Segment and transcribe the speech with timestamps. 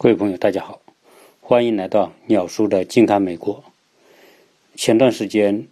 [0.00, 0.80] 各位朋友，大家好，
[1.40, 3.64] 欢迎来到鸟叔的近看美国。
[4.76, 5.66] 前段时间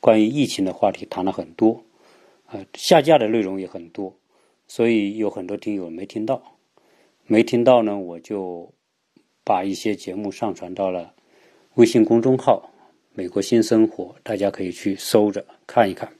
[0.00, 1.82] 关于疫情的话题谈了很多，
[2.46, 4.14] 啊，下架的内容也很多，
[4.66, 6.42] 所以有很多听友没听到，
[7.26, 8.72] 没听到呢，我就
[9.44, 11.12] 把一些节目上传到了
[11.74, 12.70] 微信公众号
[13.12, 16.10] “美国新生活”，大家可以去搜着看一看，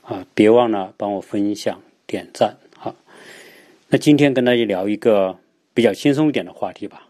[0.00, 2.94] 啊，别忘了帮我分享、点赞，哈。
[3.88, 5.38] 那今天跟大家聊一个。
[5.76, 7.06] 比较轻松一点的话题吧。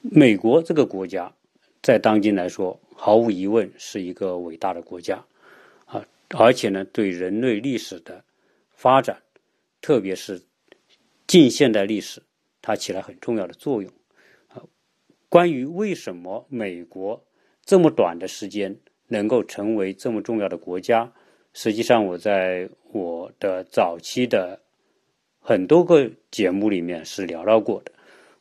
[0.00, 1.32] 美国这个国家，
[1.80, 5.24] 在当今来说，毫无疑问是一个伟大的国家，
[5.84, 8.24] 啊，而且呢，对人类历史的
[8.72, 9.22] 发展，
[9.80, 10.42] 特别是
[11.28, 12.20] 近现代历史，
[12.60, 13.88] 它起了很重要的作用。
[14.48, 14.60] 啊，
[15.28, 17.24] 关于为什么美国
[17.64, 18.76] 这么短的时间
[19.06, 21.12] 能够成为这么重要的国家，
[21.52, 24.60] 实际上我在我的早期的。
[25.48, 27.92] 很多个节目里面是聊到过的，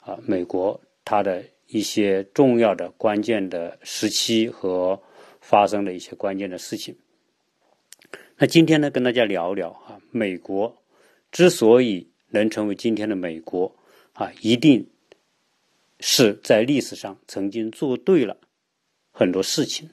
[0.04, 5.00] 啊，美国它的一些重要的关键的时期和
[5.40, 6.96] 发生的一些关键的事情。
[8.38, 10.76] 那今天呢，跟大家聊一聊啊，美国
[11.32, 13.76] 之所以能成为今天的美国，
[14.14, 14.88] 啊，一定
[16.00, 18.36] 是在历史上曾经做对了
[19.12, 19.92] 很多事情。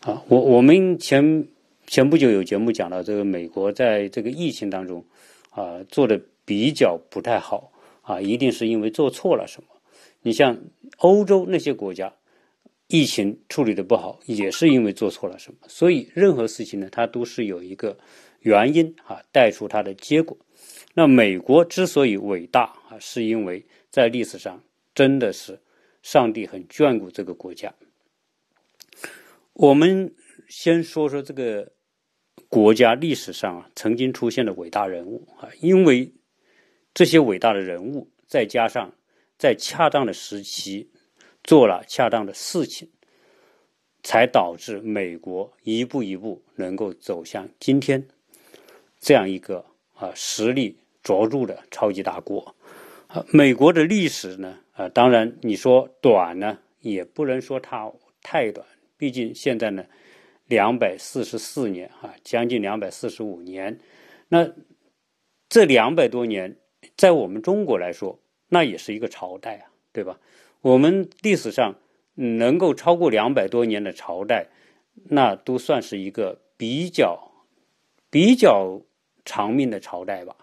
[0.00, 1.46] 啊，我我们前
[1.86, 5.04] 前不久有节目讲到这个美国在这个疫情当中。
[5.58, 9.68] 啊，做的比较不太好啊，一定是因为做错了什么。
[10.22, 10.56] 你像
[10.98, 12.14] 欧洲那些国家，
[12.86, 15.58] 疫情处理的不好，也是因为做错了什么。
[15.66, 17.98] 所以任何事情呢，它都是有一个
[18.38, 20.38] 原因啊，带出它的结果。
[20.94, 24.62] 那美国之所以伟大啊，是因为在历史上
[24.94, 25.58] 真的是
[26.02, 27.74] 上帝很眷顾这个国家。
[29.54, 30.14] 我们
[30.48, 31.72] 先说说这个。
[32.48, 36.10] 国家历史上啊，曾经出现的伟大人物啊，因为
[36.94, 38.90] 这些伟大的人物，再加上
[39.36, 40.90] 在恰当的时期
[41.44, 42.88] 做了恰当的事情，
[44.02, 48.08] 才导致美国一步一步能够走向今天
[48.98, 52.54] 这样一个啊实力卓著的超级大国。
[53.08, 57.92] 啊，美国的历史呢，啊，当然你说短呢，也不能说它
[58.22, 58.66] 太短，
[58.96, 59.84] 毕竟现在呢。
[60.48, 63.78] 两百四十四年啊，将近两百四十五年。
[64.28, 64.50] 那
[65.48, 66.56] 这两百多年，
[66.96, 70.18] 在我们中国来说，那也是一个朝代啊，对吧？
[70.60, 71.76] 我们历史上
[72.14, 74.48] 能够超过两百多年的朝代，
[75.10, 77.30] 那都算是一个比较
[78.10, 78.80] 比较
[79.24, 80.36] 长命的朝代吧。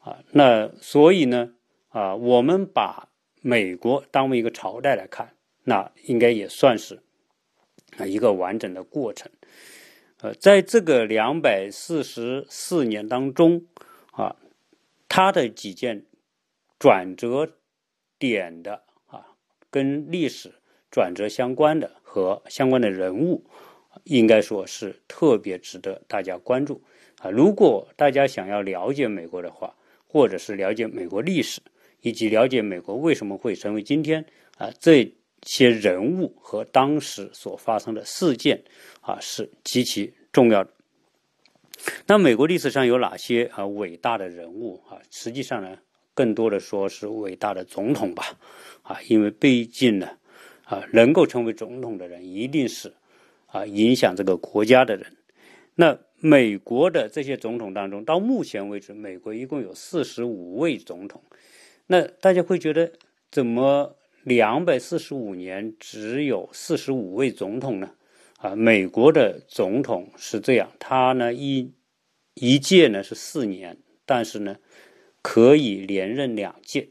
[0.00, 1.54] 啊，那所以呢，
[1.88, 3.08] 啊，我们把
[3.40, 5.34] 美国当为一个朝代来看，
[5.64, 7.00] 那应该也算是。
[7.96, 9.28] 啊，一个完整的过程，
[10.20, 13.64] 呃，在这个两百四十四年当中，
[14.12, 14.36] 啊，
[15.08, 16.04] 它的几件
[16.78, 17.56] 转折
[18.18, 19.26] 点的啊，
[19.70, 20.52] 跟历史
[20.90, 23.44] 转折相关的和相关的人物，
[24.04, 26.80] 应该说是特别值得大家关注
[27.18, 27.30] 啊。
[27.30, 29.74] 如果大家想要了解美国的话，
[30.06, 31.60] 或者是了解美国历史，
[32.02, 34.24] 以及了解美国为什么会成为今天
[34.56, 35.12] 啊这。
[35.42, 38.62] 些人物和当时所发生的事件
[39.00, 40.70] 啊是极其重要的。
[42.06, 44.98] 那美国历史上有哪些啊伟大的人物啊？
[45.10, 45.78] 实际上呢，
[46.12, 48.36] 更多的说是伟大的总统吧。
[48.82, 50.10] 啊，因为毕竟呢，
[50.64, 52.92] 啊能够成为总统的人一定是
[53.46, 55.06] 啊影响这个国家的人。
[55.76, 61.22] 那美国的这些总统当中，到目前为止，美国一共有四十五位总统。
[61.86, 62.92] 那大家会觉得
[63.30, 63.94] 怎么？
[64.22, 67.90] 两百四十五年只有四十五位总统呢，
[68.38, 71.72] 啊，美国的总统是这样，他呢一
[72.34, 74.56] 一届呢是四年，但是呢
[75.22, 76.88] 可以连任两届，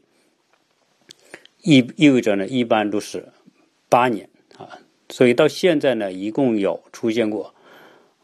[1.62, 3.28] 意意味着呢一般都是
[3.88, 4.78] 八年啊，
[5.08, 7.54] 所以到现在呢一共有出现过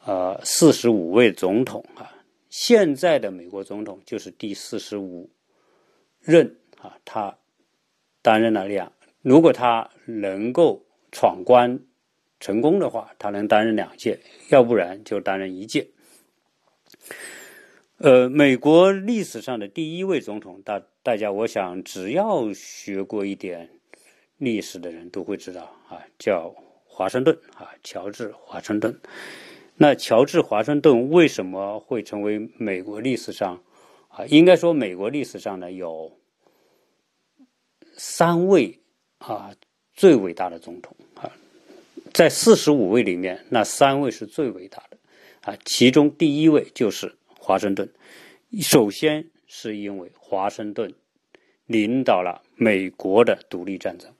[0.04, 2.12] 呃四十五位总统啊，
[2.50, 5.30] 现在的美国总统就是第四十五
[6.20, 7.38] 任啊，他
[8.24, 8.90] 担任了两。
[9.20, 10.82] 如果他能够
[11.12, 11.78] 闯关
[12.40, 14.18] 成功的话，他能担任两届；
[14.48, 15.88] 要不然就担任一届。
[17.98, 23.68] 呃，美国历史上的第一位总统，大大家我想只要学过一点
[24.38, 26.54] 历史的人都会知道啊，叫
[26.86, 28.98] 华盛顿啊，乔治华盛顿。
[29.76, 33.62] 那乔治华盛顿为什么会成为美国历史上
[34.08, 34.24] 啊？
[34.26, 36.10] 应该说，美国历史上呢有
[37.96, 38.80] 三位。
[39.18, 39.54] 啊，
[39.94, 41.32] 最伟大的总统啊，
[42.12, 44.98] 在四十五位里面，那三位是最伟大的
[45.40, 45.56] 啊。
[45.64, 47.88] 其中第一位就是华盛顿。
[48.60, 50.92] 首先是因为华盛顿
[51.64, 54.12] 领导了美国的独立战争。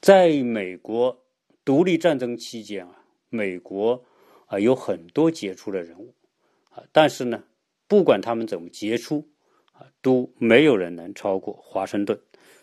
[0.00, 1.22] 在美国
[1.62, 4.02] 独立战争期间啊，美国
[4.46, 6.14] 啊有很多杰出的人物
[6.70, 7.44] 啊，但是呢，
[7.86, 9.28] 不管他们怎么杰出
[9.72, 12.18] 啊，都没有人能超过华盛顿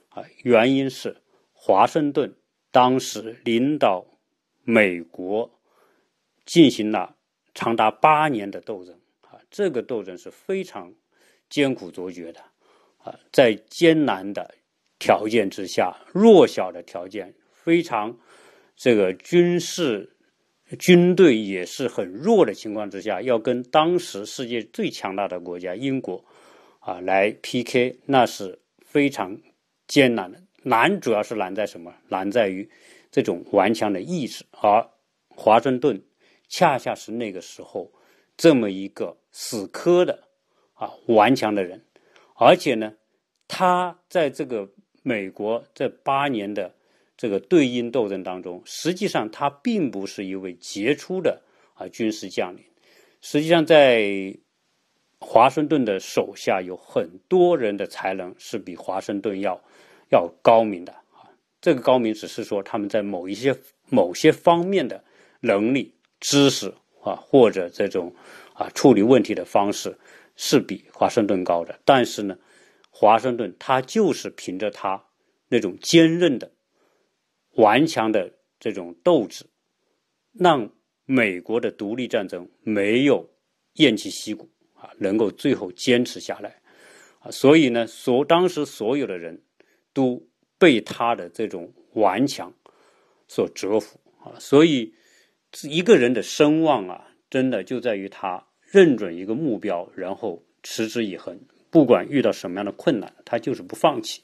[0.10, 0.24] 啊。
[0.44, 1.18] 原因是
[1.54, 2.36] 华盛顿
[2.72, 4.06] 当时领导
[4.64, 5.50] 美国
[6.46, 7.16] 进行了
[7.54, 10.94] 长达八年的斗争啊，这个斗争是非常
[11.50, 12.40] 艰苦卓绝的
[12.98, 14.56] 啊，在艰难的。
[15.02, 18.20] 条件之下，弱小的条件非常，
[18.76, 20.14] 这个军事
[20.78, 26.26] 军队也是很弱的情况之下，要跟当时世界最强大的国家英国
[26.82, 29.40] 啊来 PK，那是非常
[29.90, 30.42] 艰难的。
[30.64, 31.94] 难主要是难在什么？
[32.08, 32.70] 难在于
[33.12, 34.46] 这种顽强的意志。
[34.52, 34.90] 而
[35.28, 36.02] 华盛顿
[36.48, 37.92] 恰恰是那个时候
[38.38, 40.24] 这么一个死磕的
[40.76, 41.84] 啊顽强的人，
[42.36, 42.94] 而且呢，
[43.50, 44.70] 他在这个。
[45.02, 46.76] 美国这八年的
[47.16, 51.42] 这个对英斗争当中，实际上他并不是一位杰出的
[51.74, 52.64] 啊军事将领。
[53.22, 54.36] 实际上，在
[55.18, 59.60] 华盛顿的手下有很多人的才能是比华盛顿要
[60.10, 61.30] 要高明的啊。
[61.62, 63.56] 这个高明只是说他们在某一些
[63.90, 65.04] 某些方面的
[65.42, 66.74] 能力、知识
[67.04, 68.14] 啊，或者这种
[68.54, 69.98] 啊处理问题的方式
[70.36, 71.80] 是比华盛顿高的。
[71.86, 72.38] 但是呢。
[72.92, 75.02] 华盛顿他就是凭着他
[75.48, 76.52] 那种坚韧的、
[77.52, 79.46] 顽强的这种斗志，
[80.34, 80.70] 让
[81.06, 83.30] 美国的独立战争没有
[83.76, 86.60] 偃旗息鼓啊，能够最后坚持下来
[87.20, 87.32] 啊。
[87.32, 89.42] 所以呢，所当时所有的人
[89.94, 90.22] 都
[90.58, 92.54] 被他的这种顽强
[93.28, 94.34] 所折服啊。
[94.40, 94.94] 所以
[95.64, 101.40] 一个人的声望啊，真的就在于他认准一个目标，然后持之以恒。
[101.72, 104.24] 不管遇到什么样的困难，他就是不放弃，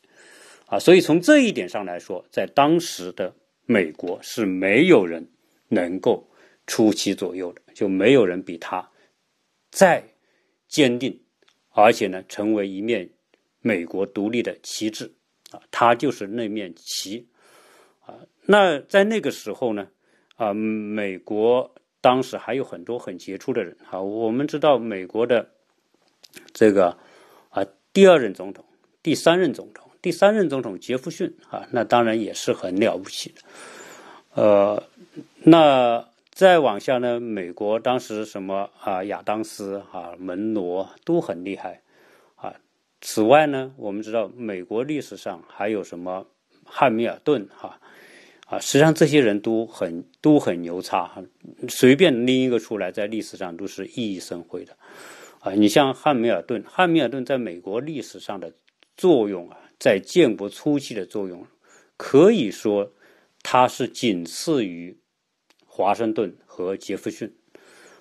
[0.65, 3.35] 啊，所以从这一点上来说，在当时的
[3.67, 5.27] 美国是没有人
[5.67, 6.27] 能够
[6.65, 8.89] 出其左右的，就没有人比他
[9.69, 10.03] 再
[10.67, 11.21] 坚定，
[11.69, 13.07] 而且呢，成为一面
[13.61, 15.13] 美国独立的旗帜，
[15.71, 17.27] 他就是那面旗，
[18.05, 18.15] 啊，
[18.45, 19.87] 那在那个时候呢，
[20.35, 25.49] 啊，美国当时还有很多很杰出的人，啊，我们知道美国的
[26.53, 26.97] 这个
[27.49, 27.65] 啊。
[27.93, 28.65] 第二任总统、
[29.01, 33.41] 第三任总统、第三任总统杰弗逊啊，那当然也是很了不起的。
[34.33, 34.83] 呃，
[35.43, 41.81] 那再往下呢，美国当时什么啊，亚当斯啊、门罗都很厉害。
[43.07, 46.25] 此外呢，我们知道美国历史上还有什么
[46.63, 47.79] 汉密尔顿哈
[48.47, 51.23] 啊，实际上这些人都很都很牛叉，
[51.69, 54.75] 随便拎一个出来，在历史上都是熠熠生辉的。
[55.39, 58.51] 啊，你像汉密尔顿，汉密尔顿在美国历史上的
[58.97, 61.45] 作用啊，在建国初期的作用，
[61.97, 62.91] 可以说
[63.43, 64.97] 他是仅次于
[65.67, 67.31] 华盛顿和杰弗逊。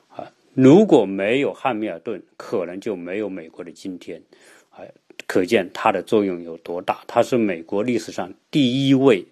[0.08, 4.22] 啊，如果没有汉密尔顿，可能就没有美国的今天。
[5.26, 7.02] 可见他的作用有多大。
[7.06, 9.26] 他是美国历史上第一位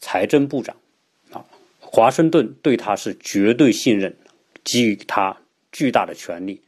[0.00, 0.76] 财政部长。
[1.30, 1.44] 啊，
[1.80, 4.14] 华盛顿对他是绝对信任，
[4.64, 5.36] 给予他
[5.70, 6.60] 巨大的权力。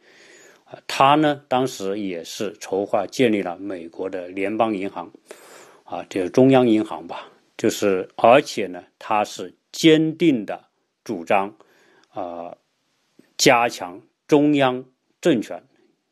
[0.89, 5.09] 他呢，当时也是筹划建立了美国的联邦银行，
[5.85, 7.29] 啊，就是中央银行吧。
[7.57, 10.65] 就是，而且呢，他是坚定的
[11.05, 11.55] 主张，
[12.09, 12.57] 啊，
[13.39, 14.85] 加强中央
[15.21, 15.63] 政权，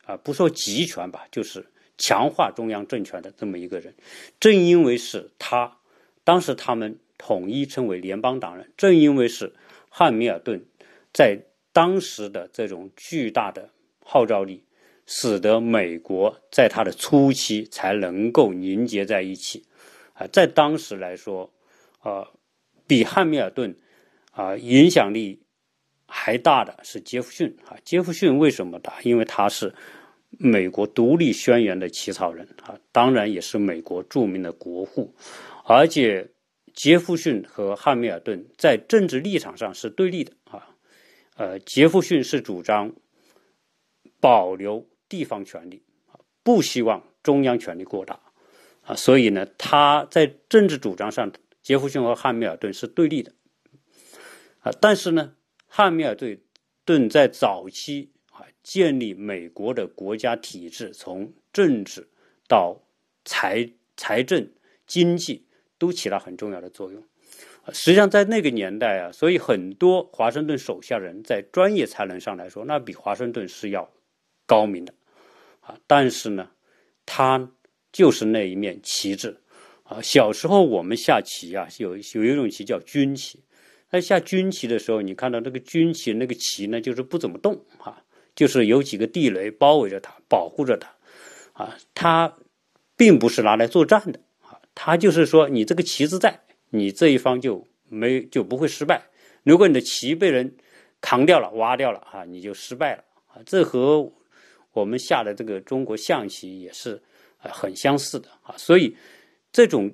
[0.05, 1.67] 啊，不说集权吧，就是
[2.03, 3.95] 强化中央政权的这么一个人。
[4.41, 5.79] 正因为是他，
[6.25, 8.73] 当时他们统一称为联邦党人。
[8.77, 9.53] 正因为是
[9.89, 10.65] 汉密尔顿
[11.13, 11.39] 在
[11.73, 13.71] 当时的这种巨大的。
[14.05, 14.65] 号召力
[15.07, 19.65] 使得美国在它的初期才能够凝结在一起，
[20.13, 21.49] 啊，在当时来说，
[22.01, 22.27] 啊，
[22.85, 23.75] 比汉密尔顿
[24.33, 25.41] 啊影响力
[26.05, 27.79] 还大的是杰弗逊啊。
[27.85, 29.01] 杰弗逊为什么大？
[29.03, 29.73] 因为他是
[30.39, 35.15] 美国独立宣言的起草人啊，当然也是美国著名的国父。
[35.65, 36.31] 而且
[36.75, 40.69] 杰弗逊和汉密尔顿在政治立场上是对立的啊。
[41.37, 42.95] 呃，杰弗逊是主张。
[44.21, 45.83] 保留地方权力，
[46.45, 48.21] 不希望中央权力过大
[48.85, 53.33] 啊，所以呢，他在政治主张上，杰弗逊和汉密尔顿是对立的
[54.61, 54.71] 啊。
[54.81, 55.35] 但是呢，
[55.67, 56.41] 汉密尔顿
[56.85, 58.13] 顿在早期，
[58.63, 62.09] 建立美国的国家体制，从政治
[62.49, 62.81] 到
[63.25, 64.49] 财财政、
[64.87, 65.45] 经济
[65.79, 67.03] 都起了很重要的作用。
[67.73, 73.91] 实际上，在那个年代啊，所以很多华盛顿手下人在专业才能上来说，那比华盛顿是要。
[74.45, 74.93] 高明的，
[75.61, 76.51] 啊，但是呢，
[77.07, 77.53] 他
[77.91, 79.39] 就是那一面旗帜
[79.85, 80.03] 啊。
[80.03, 83.41] 小时候我们下棋啊，有有一种棋叫军棋。
[83.91, 88.02] 那下军棋的时候，你看到那个军棋那个旗呢，就是不怎么动啊，
[88.35, 90.91] 就是有几个地雷包围着它，保护着它
[91.53, 91.77] 啊。
[91.95, 92.37] 它
[92.97, 99.03] 并不是拿来作战的啊，它就是说你这个旗子在，你这一方就没就不会失败。
[99.43, 100.57] 如果你的旗被人
[101.01, 103.43] 扛掉了、挖掉了啊，你就失败了啊。
[103.45, 104.13] 这和
[104.73, 107.03] 我们下的这个中国象棋也是
[107.39, 108.55] 啊很相似的啊。
[108.57, 108.97] 所以
[109.51, 109.93] 这种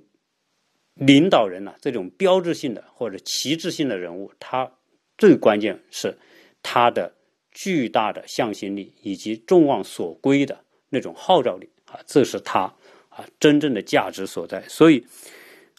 [0.95, 4.71] 领导人呢，这种标志性的或者旗帜性的人物，他
[5.17, 6.19] 最关键是
[6.63, 7.15] 他的
[7.59, 12.61] 巨大的向心力以及众望所归的那种号召力啊，这是他
[13.09, 14.63] 啊真正的价值所在。
[14.69, 15.05] 所以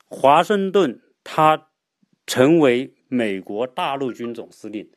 [0.09, 1.69] 华盛顿他
[2.27, 2.91] 成为。
[3.11, 4.87] 美国大陆军总司令，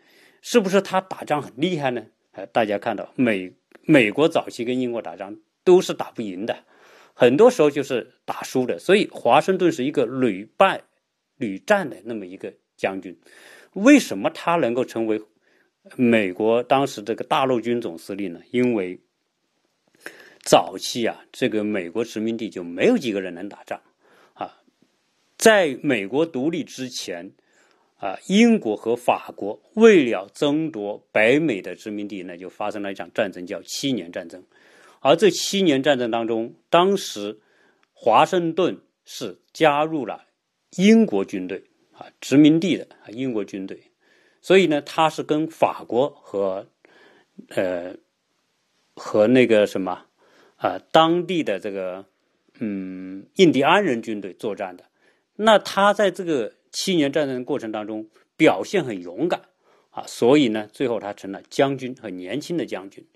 [0.43, 2.05] 是不是他打仗很厉害呢？
[2.33, 3.51] 哎，大家看到美
[3.87, 5.35] 美国早期跟英国打仗
[5.65, 6.55] 都是打不赢的，
[7.15, 8.79] 很多时候就是打输的。
[8.79, 10.83] 所以华盛顿是一个屡败
[11.39, 13.19] 屡战的那么一个将军。
[13.73, 15.19] 为什么他能够成为
[15.97, 18.41] 美国当时这个大陆军总司令呢？
[18.51, 19.01] 因为
[20.43, 23.81] 早期啊，这个美国殖民地就没有几个人能打仗
[24.35, 24.63] 啊，
[25.37, 27.33] 在美国独立之前。
[27.99, 34.43] 啊，英国和法国为了争夺北美的殖民地，那就发生了一场战争，叫七年战争。
[34.99, 37.39] 而这七年战争当中，当时
[37.93, 40.27] 华盛顿是加入了
[40.77, 41.63] 英国军队
[41.93, 43.81] 啊，殖民地的啊英国军队，
[44.43, 46.69] 所以呢，他是跟法国和
[47.49, 47.97] 呃
[48.95, 50.05] 和那个什么
[50.57, 52.05] 啊当地的这个
[52.59, 54.85] 嗯印第安人军队作战的。
[55.37, 56.53] 那他在这个。
[56.75, 59.43] 七年战争过程当中表现很勇敢
[59.91, 63.07] 啊，所以呢，最后他成了将军，很年轻的将军。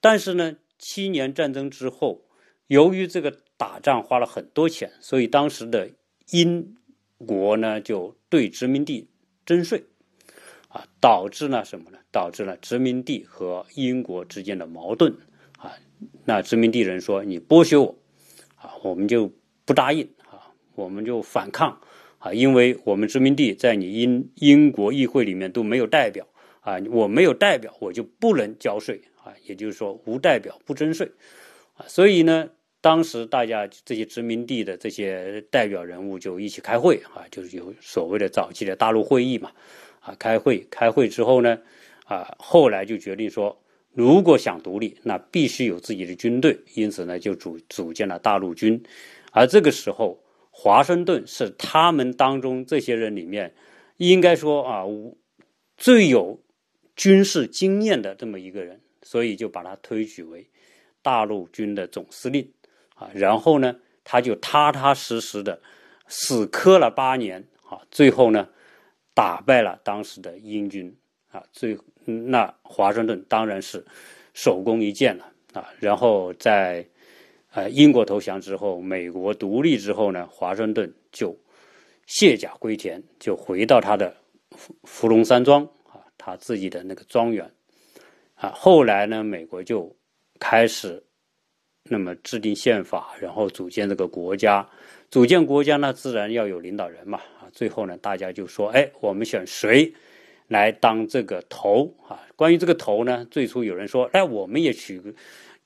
[0.00, 2.24] 但是呢，七年战争之后，
[2.68, 5.90] 由于这个打仗花了很多钱，所以当时的
[6.30, 6.76] 英
[7.18, 9.08] 国呢就对殖民地
[9.44, 9.82] 征税
[10.74, 11.98] 啊，导致了什么呢？
[12.10, 15.16] 导致了殖民地和英国之间的矛盾
[15.56, 15.72] 啊。
[16.24, 17.96] 那殖民地人说：“你剥削我
[18.56, 19.32] 啊，我们就
[19.64, 21.80] 不答应啊，我们就反抗。”
[22.18, 26.26] 啊，因为我们殖民地在你英英国议会里面都没有代表
[26.60, 31.12] 啊，我没有代表，我就不能交税啊，也就是说无代表不征税
[31.74, 32.48] 啊，所以呢，
[32.80, 39.52] 当时大家这些殖民地的这些代表人物就一起开会啊，就是有所谓的早期的大陆会议嘛
[40.04, 41.58] 啊，开会开会之后呢
[42.04, 43.60] 啊，后来就决定说，
[43.92, 48.82] 如果想独立，那必须有自己的军队，因此呢，就组组建了大陆军，
[49.32, 50.20] 而这个时候。
[50.56, 53.52] 华盛顿是他们当中这些人里面，
[53.96, 54.84] 应该说啊，
[55.76, 56.40] 最有
[56.94, 60.48] 军事经验的这么一个人，所以就把他推举为
[61.02, 62.48] 大陆军的总司令
[62.94, 63.10] 啊。
[63.12, 65.60] 然后呢，他就踏踏实实的
[66.06, 68.48] 死磕了八年啊，最后呢，
[69.14, 70.94] 打败了当时的英军
[71.30, 71.42] 啊。
[71.52, 73.82] 最那华盛顿当然是
[74.34, 75.70] 首功一件了啊。
[75.78, 76.86] 然后在。
[77.56, 81.38] 呃，英国投降之后，美国独立之后呢，华盛顿就
[82.04, 84.12] 卸甲归田，就回到他的
[84.56, 87.48] 福福隆山庄啊，他自己的那个庄园
[88.34, 88.50] 啊。
[88.56, 89.94] 后来呢，美国就
[90.40, 91.00] 开始
[91.88, 94.68] 那么制定宪法，然后组建这个国家。
[95.10, 97.48] 组建国家呢，自然要有领导人嘛啊。
[97.52, 99.92] 最后呢，大家就说，哎，我们选谁
[100.48, 102.18] 来当这个头啊？
[102.36, 105.00] 关于这个头呢，最初有人说，哎，我们也取。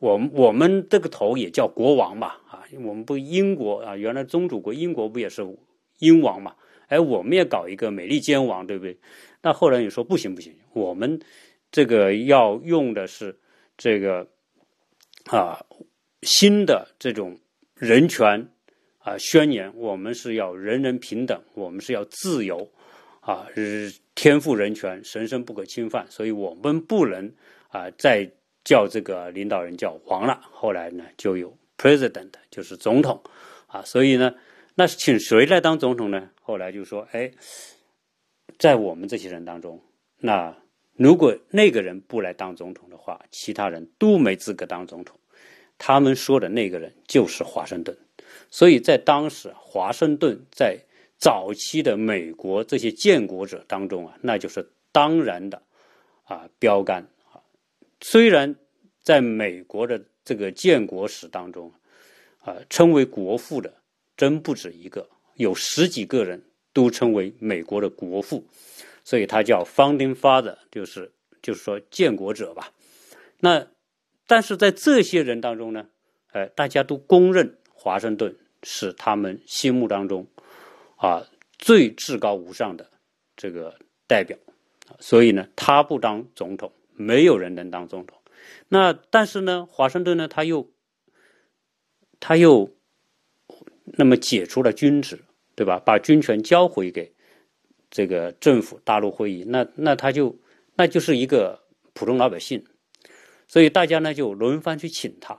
[0.01, 5.45] 我们我们这个头也叫国王嘛啊，我们不英国啊，原来宗主国英国不也是
[5.99, 6.55] 英王嘛？
[6.87, 8.97] 哎，我们也搞一个美利坚王，对不对？
[9.43, 11.19] 那后来你说不行不行，我们
[11.73, 13.37] 这个要用的是
[13.77, 14.29] 这个
[15.27, 15.65] 啊
[16.23, 17.39] 新的这种
[17.75, 18.49] 人权
[18.99, 22.71] 啊宣言，我们是要人人平等，我们是要自由
[23.21, 23.47] 啊，
[24.15, 27.33] 天赋人权，神圣不可侵犯，所以我们不能
[27.69, 28.31] 啊再。
[28.65, 33.19] 叫这个领导人叫王了，后来呢就有 president，就是总统
[33.67, 34.35] 啊，所以呢，
[34.75, 36.29] 那请谁来当总统呢？
[36.43, 37.33] 后来就说，哎，
[38.59, 39.81] 在我们这些人当中，
[40.19, 40.55] 那
[40.93, 45.19] 如果那个人不来当总统的话，其他人都没资格当总统。
[45.79, 47.97] 他们说的那个人就是华盛顿，
[48.51, 50.77] 所以在当时，华盛顿在
[51.17, 55.63] 早期的美国这些建国者当中啊，那就是当然的
[56.25, 57.41] 啊标杆啊。
[58.01, 58.55] 虽然
[59.03, 61.73] 在美国的这个建国史当中，
[62.41, 63.73] 啊，称为国父的
[64.17, 66.43] 真不止一个，有十几个人
[66.73, 68.45] 都称为美国的国父，
[69.05, 72.73] 所以他叫 Founding Father，就是就是说建国者吧。
[73.41, 73.67] 那
[74.29, 75.89] 但是在这些人当中呢，
[76.33, 80.27] 呃，大家都公认华盛顿是他们心目当中
[80.97, 81.27] 啊
[81.59, 82.89] 最至高无上的
[83.37, 84.39] 这个代表，
[85.01, 88.17] 所以呢，他不当总统，没有人能当总统。
[88.69, 90.71] 那但是呢，华盛顿呢，他又
[92.21, 92.71] 他又
[93.85, 95.25] 那么解除了军职，
[95.57, 95.79] 对吧？
[95.79, 97.15] 把军权交回给
[97.91, 100.39] 这个政府大陆会议，那那他就
[100.75, 102.63] 那就是一个普通老百姓，
[103.49, 105.35] 所以大家呢就轮番去请他。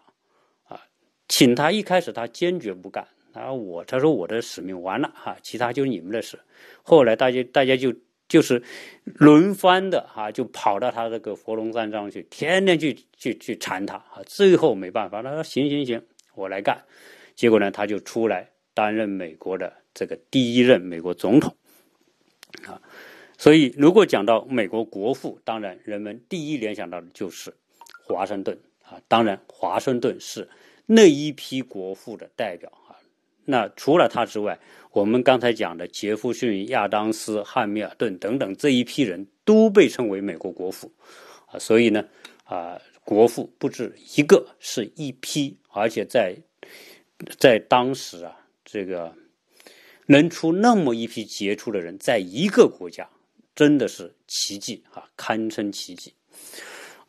[0.68, 0.82] 啊
[1.30, 6.40] 请他一开始他坚决不干，啊我他说我的使命完了哈，其他就是你们的事。
[6.82, 7.94] 后来大家大家就
[8.28, 8.62] 就是
[9.04, 14.22] 轮番的哈，就跑到他这个佛龙山上去，天天去去去缠他啊。
[14.26, 16.84] 最后没办法，他说行行行，我来干。
[17.36, 21.56] 结果呢，他就出来担任美国的这个第一任美国总统
[22.66, 22.82] 啊。
[23.38, 27.54] 所以如果讲到美国国父，当然人们第一联想到的就是
[28.14, 29.00] 华盛顿啊。
[29.08, 30.48] 当然华盛顿是。
[30.92, 32.98] 那一批国父的代表啊，
[33.46, 34.60] 那除了他之外，
[34.92, 40.92] 我们刚才讲的杰弗逊、亚当斯、汉密尔顿等等这一批人都被称为美国国父
[41.46, 41.60] 啊。
[41.60, 42.04] 所以呢，
[42.44, 46.36] 啊，国父不止一个，是一批，而且在
[47.38, 48.36] 在当时啊，
[48.66, 49.14] 这个
[50.08, 53.08] 能出那么一批杰出的人，在一个国家，
[53.54, 56.16] 真的是奇迹啊，堪称奇迹。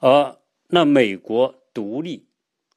[0.01, 0.37] 而
[0.71, 2.27] 那美国独立。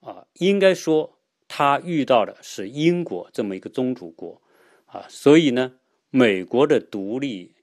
[0.05, 4.41] 啊，应该说他遇到的是英国这么一个宗主国，
[4.85, 5.75] 啊，所以呢，
[6.09, 7.55] 美国的独立，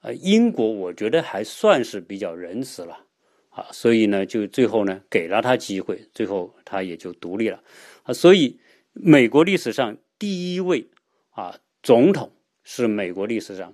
[0.00, 3.06] 呃，英国我觉得还算是比较仁慈了，
[3.50, 7.62] 啊，所以呢，就最后呢给了他机会，最后他也就独立了，
[8.02, 8.58] 啊，所以
[8.92, 10.90] 美国历史上第一位
[11.30, 12.32] 啊总统
[12.64, 13.72] 是美国历史上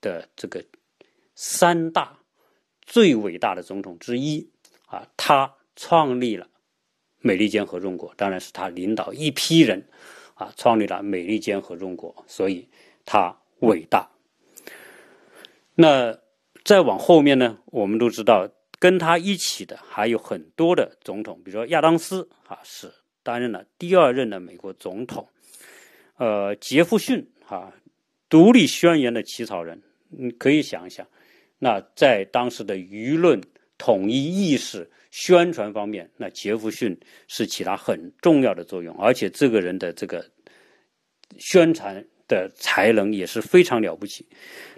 [0.00, 0.64] 的这个
[1.36, 2.18] 三大
[2.82, 4.50] 最伟大的总统之一，
[4.86, 6.48] 啊，他创立了。
[7.26, 9.82] 美利坚合众国当然是他领导一批人，
[10.34, 12.68] 啊，创立了美利坚合众国，所以
[13.06, 14.06] 他伟大。
[15.74, 16.18] 那
[16.64, 18.46] 再往后面呢，我们都知道
[18.78, 22.92] 跟他一起的还有很多的总统，比如说亚当斯啊，是
[23.22, 25.26] 担任了第二任的美国总统。
[26.18, 27.72] 呃，杰弗逊啊，
[28.28, 31.06] 独立宣言的起草人，你可以想一想，
[31.58, 33.40] 那在当时的舆论
[33.78, 34.90] 统一意识。
[35.16, 40.28] 宣传方面，那杰弗逊是起到很重要的作用，而且这个人的这个
[41.38, 44.28] 宣传的才能也是非常了不起。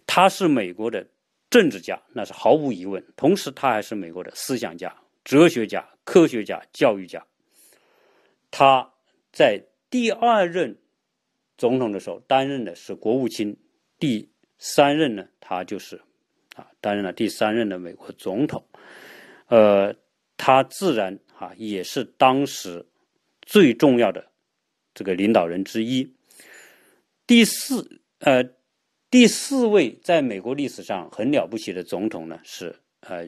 [0.06, 1.08] 他是美国的
[1.48, 3.02] 政治家，那是毫无疑问。
[3.16, 7.26] 同时，他还是美国的思想家、哲学家、科学家、教育家。
[8.50, 8.92] 他
[9.32, 10.76] 在第二任
[11.56, 13.56] 总统的时候担任的是国务卿，
[13.98, 16.02] 第三任呢，他就是
[16.56, 18.66] 啊担任了第三任的美国总统，
[19.46, 19.94] 呃。
[20.38, 22.84] 他自然啊也是当时
[23.40, 24.30] 最重要的
[24.92, 26.14] 这个领导人之一。
[27.26, 28.44] 第四呃
[29.08, 33.26] 第四位在美国历史上很了不起的总统呢是呃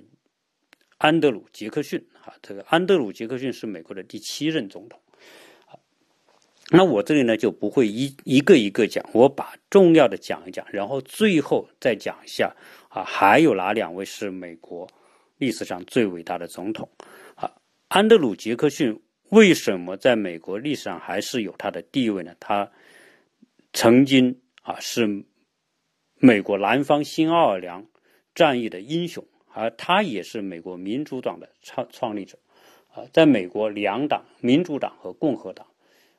[0.99, 5.01] 安德鲁杰克逊啊，这个安德鲁杰克逊是美国的第七任总统。
[6.71, 12.55] 那我这里呢就不会一一个一个讲，我把重要的讲一讲，然后最后再讲一下
[12.89, 14.89] 啊还有哪两位是美国。
[15.41, 16.91] 历史上最伟大的总统，
[17.37, 17.49] 啊，
[17.87, 22.35] 安德鲁·杰克逊为什么在美国历史上还是有他的地位呢？
[22.41, 22.69] 他
[23.73, 25.25] 曾经啊是
[26.17, 27.87] 美国南方新奥尔良
[28.35, 32.37] 战役的英雄，而他也是美国民主党的创创立者，
[32.93, 35.65] 啊，在美国两党，民主党和共和党，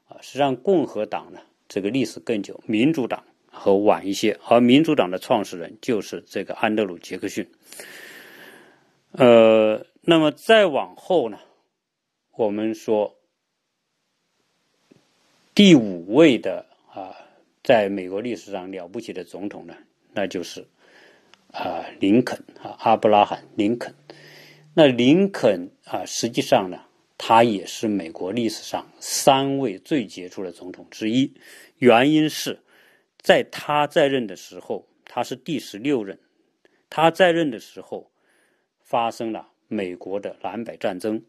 [0.07, 3.21] 啊，实际上共和党呢这个历史更久，民主党
[3.51, 7.49] 和晚一些，而民主党的创始人就是这个安德鲁·杰克逊。
[9.11, 11.39] 呃，那么再往后呢，
[12.35, 13.17] 我们说
[15.55, 17.15] 第五位的啊，
[17.63, 19.75] 在美国历史上了不起的总统呢，
[20.13, 20.65] 那就是
[21.51, 23.93] 啊林肯啊，阿布拉罕林肯。
[24.75, 26.79] 那林肯啊，实际上呢，
[27.17, 31.33] 他也是美国历史上三位最杰出的总统之一。
[31.79, 32.59] 原因是
[33.21, 36.19] 在他在任的时候，他是第十六任，
[36.89, 38.09] 他在任的时候。
[38.81, 41.23] 发生了美国的南北战争，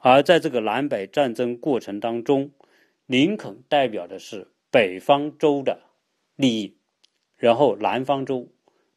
[0.00, 2.50] 而在这个南北战争过程当中，
[3.06, 5.80] 林肯代表的是北方州的
[6.34, 6.76] 利益，
[7.38, 8.46] 然后南方州，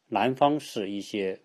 [0.08, 1.40] 南方是一些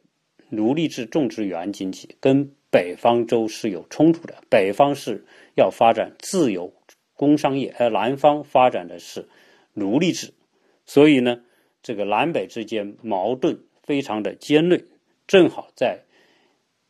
[0.50, 4.36] 奴隶制种植园经济，跟北方州是有冲突的。
[4.50, 5.24] 北方是
[5.56, 6.74] 要发展自由
[7.14, 9.30] 工商业，而南方发展的是
[9.72, 10.34] 奴隶制，
[10.86, 11.42] 所以呢，
[11.82, 14.86] 这个南北之间矛盾非常的尖锐，
[15.28, 16.02] 正好在。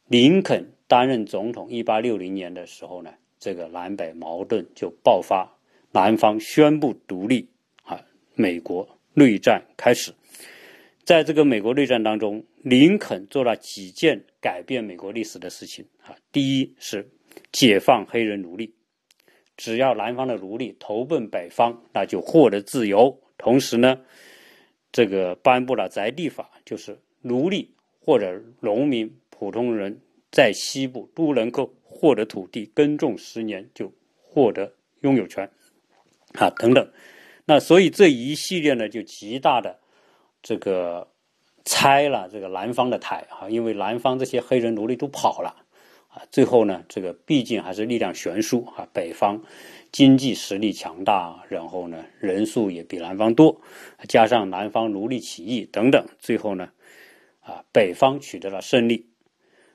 [0.07, 5.57] 林肯担任总统，一八六零年的时候呢，这个南北矛盾就爆发。
[5.91, 7.49] 南方宣布独立
[7.83, 8.05] 啊，
[8.35, 10.13] 美国内战开始。
[11.03, 16.15] 在这个美国内战当中，林肯做了几件改变美国历史的事情啊。
[16.31, 17.09] 第一是
[17.51, 18.75] 解放黑人奴隶，
[19.57, 23.21] 只要南方的奴隶投奔北方，那就获得自由。
[23.37, 23.99] 同时呢，
[24.91, 29.99] 这个颁布了宅地法，就是奴隶或者农民、普通人
[30.31, 35.49] 在西部都能够获得土地，耕种十年就获得拥有权
[36.33, 36.91] 啊等等。
[37.45, 39.79] 那所以这一系列呢，就极大的。
[40.41, 41.07] 这个
[41.63, 45.65] 拆了这个南方的台啊，因为南方这些黑人奴隶都跑了
[46.07, 49.41] 啊，最后呢，这个毕竟还是力量悬殊啊，北方
[49.95, 53.61] 经济实力强大，然后呢，人数也比南方多，
[54.09, 56.69] 加上南方奴隶起义等等，最后呢，
[57.39, 59.07] 啊，北方取得了胜利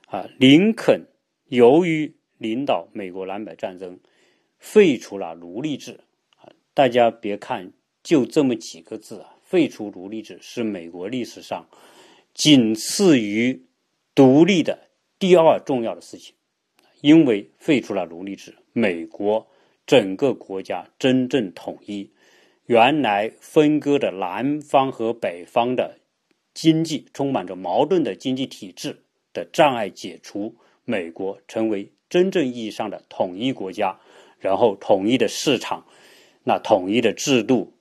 [0.05, 0.29] 啊。
[0.37, 1.07] 林肯
[1.47, 3.99] 由于领导美国南北战争，
[4.59, 5.99] 废除了奴隶制
[6.37, 9.35] 啊，大家别看就这么几个字啊。
[9.41, 11.67] 废除奴隶制是美国历史上
[12.35, 13.65] 仅次于
[14.13, 16.35] 独立的第二重要的事情，
[17.01, 19.47] 因为废除了奴隶制，美国
[19.91, 22.13] 整个国家真正统一，
[22.65, 25.97] 原来分割的南方和北方的
[26.53, 33.99] 经济充满着矛盾的经济体制的障碍解除，美国成为真正意义上的统一国家，
[34.39, 35.85] 然后统一的市场，
[36.45, 37.73] 那统一的制度，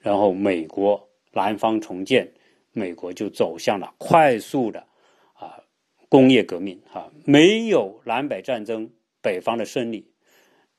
[0.00, 1.08] 然后美国。
[1.32, 2.34] 南方重建，
[2.72, 4.86] 美国就走向了快速的
[5.32, 5.64] 啊
[6.10, 8.90] 工业革命啊，没有南北战争，
[9.22, 10.12] 北方的胜利，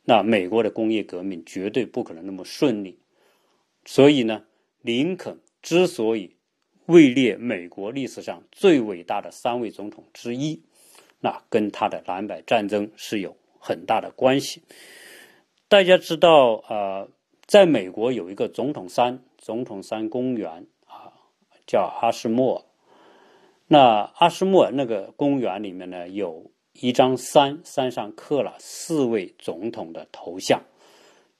[0.05, 2.97] 那美国的工业革命绝对不可能那么顺利。
[3.83, 4.45] 所以呢，
[4.81, 6.37] 林肯之所以
[6.85, 10.63] 位列美国历史上最伟大的三位总统之一，
[11.19, 14.63] 那跟他的南北战争是有很大的关系。
[15.67, 17.07] 大家知道啊，
[17.45, 19.21] 在美国有一个总统山。
[19.37, 21.13] 总统山公园啊，
[21.67, 22.65] 叫阿什莫尔。
[23.67, 30.63] 那阿什莫尔那个公园里面呢，有一张山，山上刻了四位总统的头像，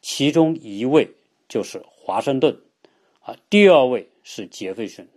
[0.02, 1.10] 其中一位
[1.48, 2.58] 就是华盛顿，
[3.20, 5.08] 啊，第二位是杰斐逊，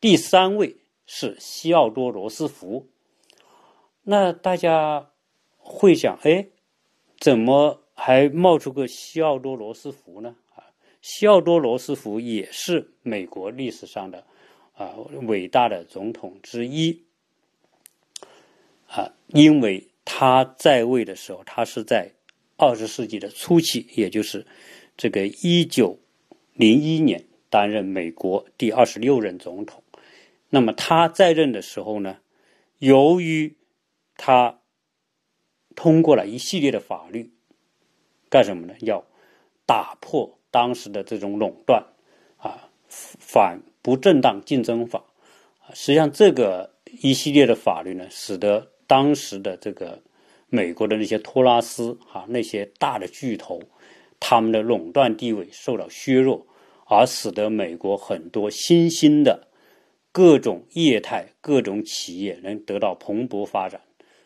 [0.00, 2.86] 第三位是西奥多·罗斯福。
[4.02, 5.10] 那大家
[5.56, 6.46] 会想，哎，
[7.18, 10.36] 怎么还冒出个西奥多·罗斯福呢？
[10.54, 10.64] 啊
[11.00, 14.24] 西奥多·罗斯福也是美国历史上的
[14.74, 17.02] 啊伟大的总统之一
[18.94, 22.12] 啊，因为他在位的时候，他是在
[22.56, 24.46] 二十世纪的初期，也就是
[24.96, 25.98] 这个一九
[26.52, 29.82] 零一年担任美国第二十六任总统。
[30.48, 32.18] 那么他在任的时候呢，
[32.78, 33.56] 由于
[34.16, 34.60] 他
[35.74, 37.32] 通过了一系列的法律，
[38.28, 38.74] 干什么呢？
[38.80, 39.04] 要
[39.66, 40.38] 打破。
[40.54, 41.84] 当时的这种垄断，
[42.36, 45.02] 啊，反不正当竞争法，
[45.58, 50.02] 啊，实际上这个一系列的法律呢，使得当时的这个
[50.48, 53.60] 美国的那些托拉斯啊，那些大的巨头，
[54.20, 56.46] 他们的垄断地位受到削弱，
[56.86, 59.48] 而使得美国很多新兴的
[60.12, 63.80] 各种业态、各种企业能得到蓬勃发展，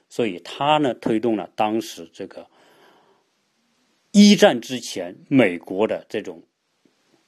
[0.09, 2.47] 所以他呢，推动了当时这个。
[4.11, 6.43] 一战之前，美国的这种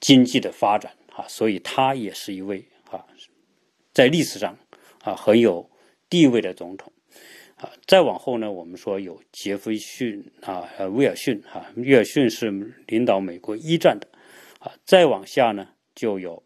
[0.01, 3.05] 经济的发展啊，所以他也是一位啊，
[3.93, 4.59] 在历史上
[5.05, 5.71] 啊很有
[6.09, 6.91] 地位的总统
[7.61, 7.71] 啊。
[7.87, 12.51] 再往后呢，我们说有杰斐逊啊，威尔逊啊，威尔逊是
[12.87, 14.07] 领导美国一战的
[14.59, 14.73] 啊。
[14.85, 16.43] 再往下呢，就有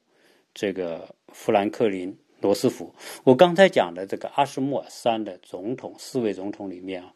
[0.53, 2.95] 这个富兰克林罗斯福。
[3.25, 7.13] 我刚才讲的这个阿什莫尔山的总统四位总统里面啊，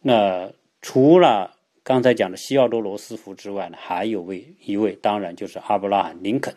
[0.00, 6.54] 那除了刚才讲的西奥多·罗斯福之外呢，还有位一位，当然就是阿布拉罕·林肯，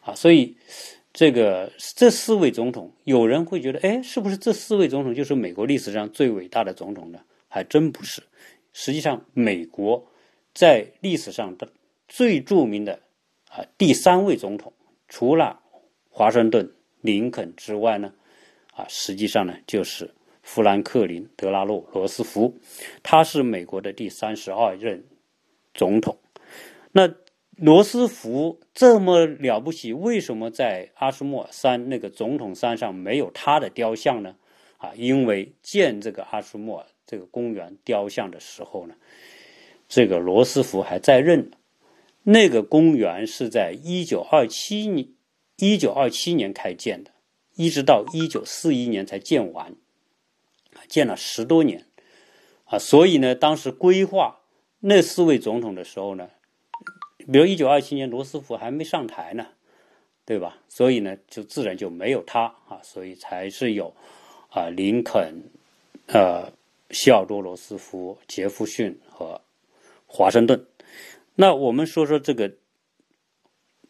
[0.00, 0.56] 啊，所以
[1.12, 7.20] 这个这四位总统，有人会觉得，哎，是不是这四位总统就是美国历史上最伟大的总统呢？
[7.48, 8.22] 还真不是。
[8.72, 10.06] 实际上，美国
[10.54, 11.68] 在历史上的
[12.08, 13.00] 最著名的
[13.50, 14.72] 啊第三位总统，
[15.08, 15.60] 除了
[16.08, 18.12] 华盛顿、林肯之外呢，
[18.74, 20.10] 啊，实际上呢就是。
[20.44, 22.52] 富兰克林·德拉诺·罗斯福，
[23.00, 25.04] 他是美国的第三十二任
[25.72, 26.18] 总统。
[26.90, 27.06] 那
[27.56, 34.36] 罗斯福这么了不起，为什么在阿什莫尔山那个总统山上没有他的雕像呢？
[34.78, 38.94] 啊，因为建这个阿什莫尔这个公园雕像的时候呢，
[39.88, 41.50] 这个罗斯福还在任。
[42.24, 45.08] 那个公园是在一九二七年
[45.56, 47.10] 一九二七年开建的，
[47.56, 49.74] 一直到一九四一年才建完。
[50.88, 51.86] 建了十多年，
[52.64, 54.40] 啊，所以呢，当时规划
[54.80, 56.30] 那四位总统的时候呢，
[57.30, 59.46] 比如一九二七年罗斯福还没上台呢，
[60.24, 60.58] 对吧？
[60.68, 63.94] 所以呢，就自然就没有他啊，所以才是有
[64.50, 65.42] 啊林肯、
[66.06, 66.50] 呃
[66.90, 69.40] 西奥多·罗斯福、杰弗逊和
[70.06, 70.66] 华盛顿。
[71.34, 72.52] 那我们说说这个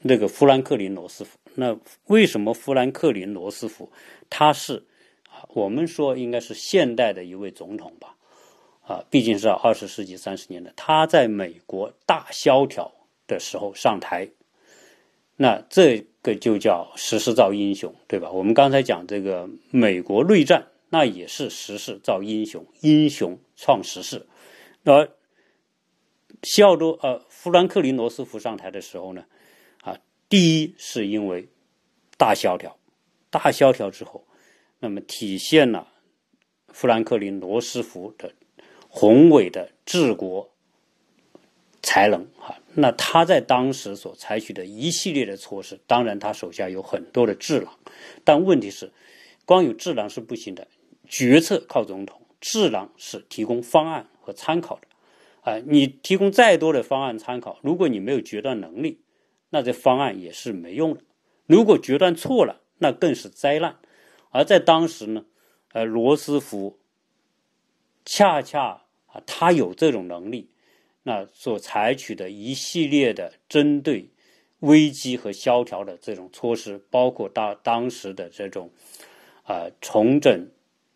[0.01, 1.37] 那个富兰克林·罗斯福。
[1.55, 3.91] 那为什么富兰克林·罗斯福
[4.31, 4.85] 他是
[5.29, 5.45] 啊？
[5.49, 8.17] 我们说应该是现代的一位总统吧？
[8.87, 12.93] 啊，毕竟是二十世纪三十年代，他在美国大萧条
[13.33, 14.29] 的时候上台，
[15.37, 18.31] 那这个就叫时势造英雄，对吧？
[18.31, 24.27] 我们刚才讲这个美国内战，那也是时势造英雄，英雄创时势。
[24.85, 25.09] 而
[26.43, 29.25] 西奥多呃富兰克林罗斯福上台的时候呢，
[29.81, 31.49] 啊，第一是因为
[32.19, 32.77] 大萧条，
[33.31, 34.27] 大萧条之后，
[34.81, 35.89] 那么体现了
[36.69, 38.33] 富兰克林罗斯福的。
[38.95, 40.52] 宏伟的治国
[41.83, 47.77] 才能啊，那他在当时所采取的一系列的措施，当然他手下有很多的智囊，
[48.25, 48.93] 但问题是，
[49.45, 50.69] 光有智囊是不行的，
[51.09, 54.87] 决策靠总统，智囊是提供方案和参考的，
[55.41, 59.01] 啊，你提供再多的方案参考，如果你没有决断能力，
[59.51, 61.01] 那这方案也是没用的。
[61.47, 63.77] 如果决断错了，那更是灾难。
[64.31, 65.25] 而在当时呢，
[65.73, 66.79] 呃，罗斯福
[68.05, 68.83] 恰恰。
[69.15, 70.49] 啊，他有这种能力，
[71.03, 74.09] 那所采取的一系列的针对
[74.61, 78.71] 危机和萧条的这种措施，包括当当时的这种
[79.43, 80.49] 啊重整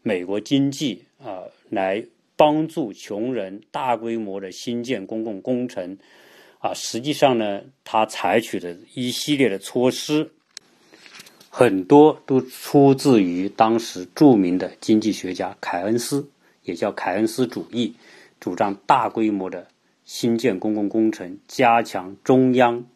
[0.02, 2.04] 美国经济啊，来
[2.36, 5.98] 帮助穷人大规模的新建公共工程
[6.58, 10.30] 啊，实际上呢，他采取的一系列的措施，
[11.50, 16.28] 很多都出自于当时著名的经济学家凯恩斯。
[16.62, 17.94] 也叫凯恩斯主义，
[18.40, 19.68] 主张大规模的
[20.06, 22.86] 新建公共工程，加强中央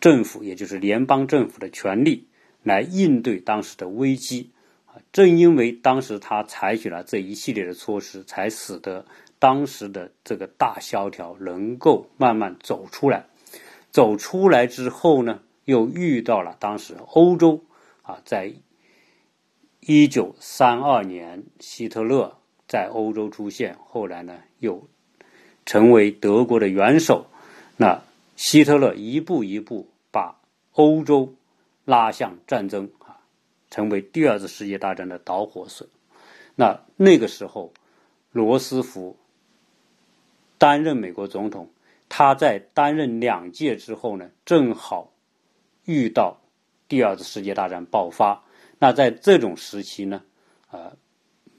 [0.00, 2.26] 政府，也就是联邦政府的权力，
[2.62, 4.50] 来应对当时的危机。
[4.84, 9.06] 啊，正因为当时他采取了这一系列的措施，才使得
[9.38, 13.24] 当时的这个大萧条能够慢慢走出来。
[13.90, 17.64] 走出来之后呢，又遇到了当时欧洲
[18.02, 18.52] 啊，在
[19.80, 22.36] 一九三二年，希特勒。
[22.68, 24.88] 在欧洲出现，后来呢又
[25.66, 27.26] 成为德国的元首。
[27.76, 28.02] 那
[28.36, 30.40] 希特勒一步一步把
[30.72, 31.34] 欧洲
[31.84, 33.18] 拉向战争啊，
[33.70, 35.86] 成为第二次世界大战的导火索。
[36.54, 37.72] 那那个时候，
[38.32, 39.16] 罗斯福
[40.58, 41.70] 担任美国总统，
[42.08, 45.12] 他在担任两届之后呢，正好
[45.84, 46.38] 遇到
[46.88, 48.42] 第二次世界大战爆发。
[48.78, 50.22] 那在这种时期呢，
[50.70, 50.92] 啊。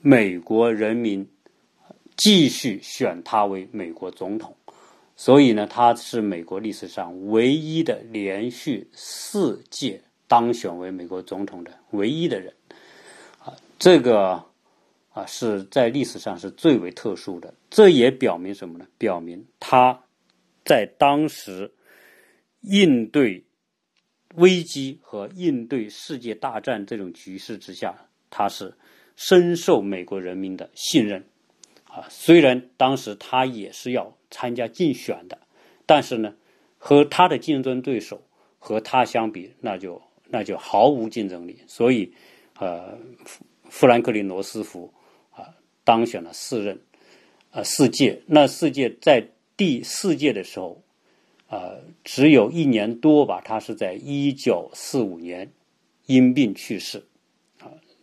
[0.03, 1.29] 美国人民
[2.15, 4.55] 继续选他为美国总统，
[5.15, 12.53] 所以呢，他是美国历史上唯一的连续四届当选为美国总统的唯一的人。
[13.39, 14.43] 啊，这个
[15.09, 17.53] 啊是在历史上是最为特殊的。
[17.69, 18.85] 这也表明什么呢？
[18.97, 20.03] 表明他
[20.63, 21.71] 在当时
[22.61, 23.43] 应对
[24.35, 27.95] 危机和应对世界大战这种局势之下，
[28.29, 28.73] 他是。
[29.17, 31.23] 深受美国人民的信任，
[31.93, 35.37] 啊，虽然当时他也是要参加竞选的，
[35.85, 36.33] 但是呢，
[36.77, 38.21] 和他的竞争对手
[38.59, 41.59] 和他相比，那就那就毫无竞争力。
[41.67, 42.13] 所以，
[42.57, 42.97] 呃，
[43.69, 44.93] 富兰克林·罗斯福
[45.31, 46.79] 啊，当选了四任，
[47.51, 48.21] 啊，四届。
[48.25, 49.27] 那四届在
[49.57, 50.81] 第四届的时候，
[51.49, 55.51] 呃，只有一年多吧，他是在一九四五年
[56.05, 57.03] 因病去世。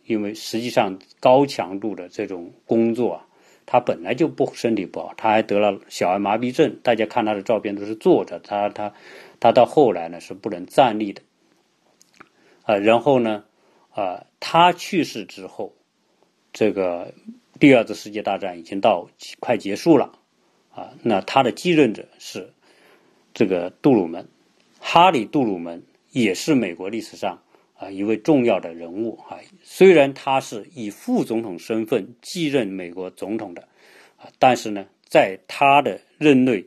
[0.05, 3.27] 因为实际上高强度的这种工作啊，
[3.71, 6.79] 他本来就不身体不好，他还得了小儿麻痹症。
[6.81, 8.91] 大家看他的照片都是坐着，他他
[9.39, 11.21] 他到后来呢是不能站立的，
[12.63, 13.43] 啊，然后呢，
[13.91, 15.75] 啊，他去世之后，
[16.51, 17.13] 这个
[17.59, 19.07] 第二次世界大战已经到
[19.39, 20.13] 快结束了，
[20.73, 22.51] 啊，那他的继任者是
[23.35, 24.27] 这个杜鲁门，
[24.79, 27.39] 哈里杜鲁门也是美国历史上。
[27.79, 33.61] 啊，一位重要的人物啊，虽然他是以副总统身份继任美国总统的，
[34.17, 36.65] 啊，但是呢，在他的任内，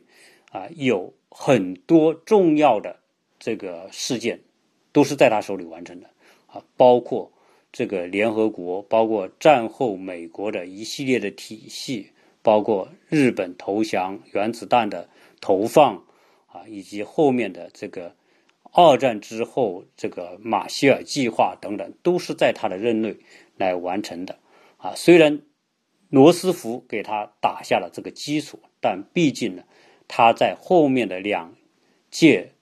[0.51, 2.99] 啊，有很多重要的
[3.37, 4.39] 这个事件
[4.91, 6.09] 都是在他手里完成的，
[6.47, 7.31] 啊，包括
[7.71, 12.09] 这个联合国，包括战后美国的一系列的体系，
[12.41, 15.07] 包括日本投降、原子弹的
[15.39, 15.95] 投放，
[16.47, 18.15] 啊，以及后面的这个。
[18.75, 23.15] 二战之后，这个马歇尔计划等等，都是在他的任内
[23.55, 24.39] 来完成的。
[24.77, 25.41] 啊，虽然
[26.09, 29.63] 罗斯福给他打下了这个基础，但毕竟呢，
[30.07, 31.53] 他在后面的两
[32.09, 32.53] 届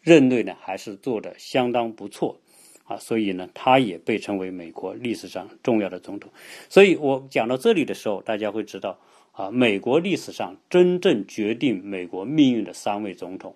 [0.00, 2.40] 任内呢还是做的相当不错
[2.84, 6.32] 啊，所以呢，他也被称为美国历史上重要的总统。
[6.68, 8.98] 所以我讲到这里的时候，大家会知道
[9.30, 13.54] 啊，美国历史上真正决定美国命运的三位总统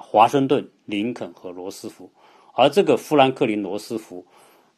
[0.00, 2.10] 华盛顿、林肯和罗斯福。
[2.54, 4.26] 而这个富兰克林·罗斯福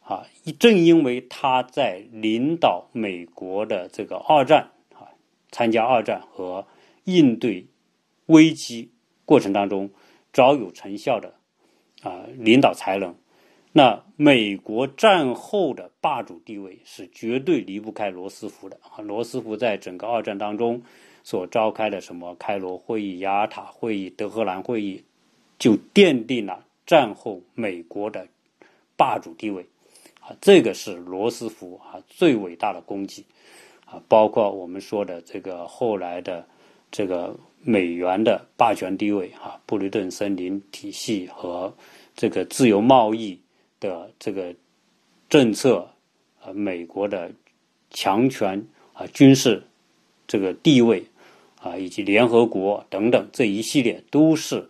[0.03, 0.25] 啊，
[0.59, 5.07] 正因为他在领导美国的这个二战啊，
[5.49, 6.67] 参加二战和
[7.05, 7.67] 应对
[8.25, 8.91] 危机
[9.23, 9.89] 过程当中
[10.33, 11.35] 早有成效的
[12.01, 13.15] 啊领导才能，
[13.71, 19.01] 那美国战后的霸主地位是绝对离不开罗斯福的啊。
[19.01, 20.81] 罗斯福在整个二战当中
[21.23, 25.03] 所召开的什么开罗会议、雅尔塔会议、德黑兰会议，
[25.59, 26.65] 就奠定了。
[26.87, 28.27] 战后美国的
[28.97, 29.63] 霸主地位，
[30.19, 33.23] 啊，这个是罗斯福啊最伟大的功绩，
[33.85, 36.43] 啊，包括我们说的这个后来的
[36.89, 41.71] 这个美元的霸权地位啊，布雷顿森林体系和
[42.15, 43.39] 这个自由贸易
[43.79, 44.51] 的这个
[45.29, 45.87] 政策，
[46.41, 47.31] 啊，美国的
[47.91, 49.61] 强权啊军事
[50.25, 51.05] 这个地位
[51.61, 54.67] 啊，以及联合国等等这一系列都是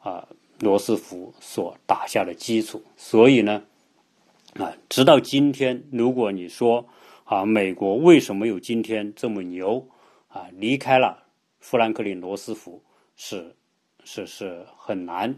[0.00, 0.26] 啊。
[0.62, 3.62] 罗斯福所打下的基础，所以呢，
[4.56, 6.84] 啊，直到今天，如果你说
[7.24, 9.88] 啊，美国为什么有今天这么牛
[10.28, 10.48] 啊？
[10.52, 11.22] 离开了
[11.60, 12.82] 富兰克林·罗斯福
[13.16, 13.56] 是
[14.04, 15.34] 是是很难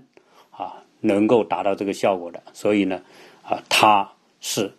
[0.51, 2.43] 啊，能够达到这个效果的。
[2.53, 3.01] 所以呢，
[3.45, 4.73] 啊，他是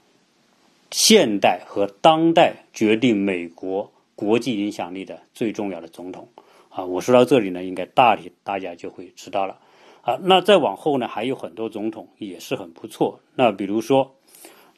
[0.91, 6.27] 现代和当代决定美国国际影响力的最重要的总统
[6.67, 6.83] 啊。
[6.83, 9.57] 我说到这里呢，应该大体大家就会知道了。
[10.03, 13.17] 啊，那再往后呢，还有很多总统也是很不错。
[13.35, 14.13] 那比如说，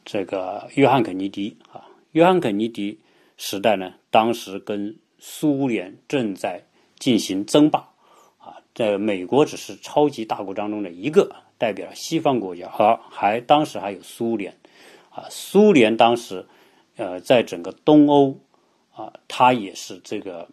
[0.05, 2.99] 这个约翰肯尼迪啊，约翰肯尼迪
[3.35, 6.63] 时代呢，当时跟苏联正在
[6.99, 7.79] 进行争霸
[8.37, 14.55] 啊，在美国只是超级大国当中的一个，代表西方国家，和还当时还有苏联
[15.09, 16.45] 啊，苏联当时
[16.97, 18.37] 呃，在整个东欧
[18.93, 20.47] 啊，它也是这个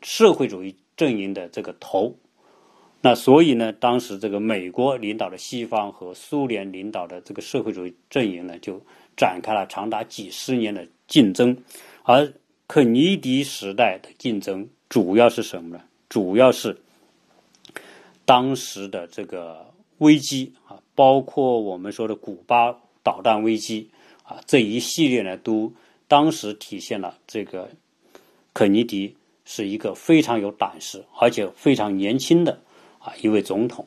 [0.00, 2.14] 社会主义阵营的这个头。
[3.04, 8.80] 那所以呢，当时这个美国领导的西方和苏联领导的这个社会主义阵营呢，就
[9.16, 11.56] 展开了长达几十年的竞争。
[12.04, 12.32] 而
[12.68, 15.82] 肯尼迪时代的竞争主要是什么呢？
[16.08, 16.76] 主要是
[18.24, 19.66] 当时的这个
[19.98, 23.90] 危机啊，包括我们说的古巴导弹危机
[24.22, 25.72] 啊，这一系列呢，都
[26.06, 27.68] 当时体现了这个
[28.54, 32.60] 肯尼迪是一个非常有胆识，而且非常年轻的。
[33.04, 33.84] 啊，一位总统，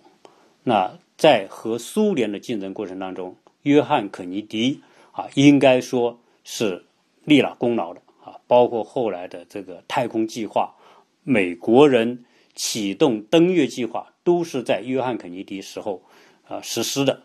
[0.64, 4.82] 那在和苏联的竞争过程当中，约翰肯尼迪
[5.14, 6.86] 啊，应该说是
[7.24, 8.36] 立了功劳的啊。
[8.46, 10.76] 包括后来的这个太空计划，
[11.24, 12.26] 美国人
[12.56, 16.04] 启动登月计划，都是在约翰肯尼迪时候
[16.46, 17.24] 啊实施的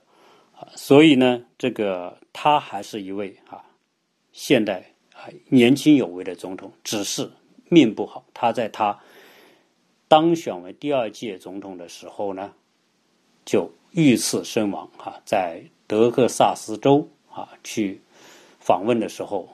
[0.53, 0.69] 啊。
[0.77, 3.65] 所以呢，这个他还是一位啊
[4.31, 7.29] 现代啊年轻有为的总统，只是
[7.69, 8.97] 命不好，他在他。
[10.11, 12.53] 当选为第二届总统的时候呢，
[13.45, 18.01] 就遇刺身亡哈，在德克萨斯州啊去
[18.59, 19.49] 访问的时候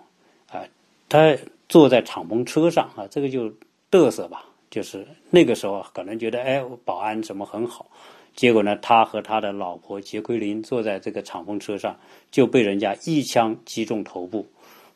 [0.51, 0.65] 啊，
[1.11, 1.37] 他
[1.69, 3.53] 坐在敞篷车上啊，这个就
[3.91, 7.87] 嘚瑟吧，就是那个时候可能觉得哎，保安怎么很好，
[8.35, 11.95] 结果呢，他和他的老婆杰奎琳坐在这个敞篷车上，
[12.31, 14.47] 就被人家一枪击中头部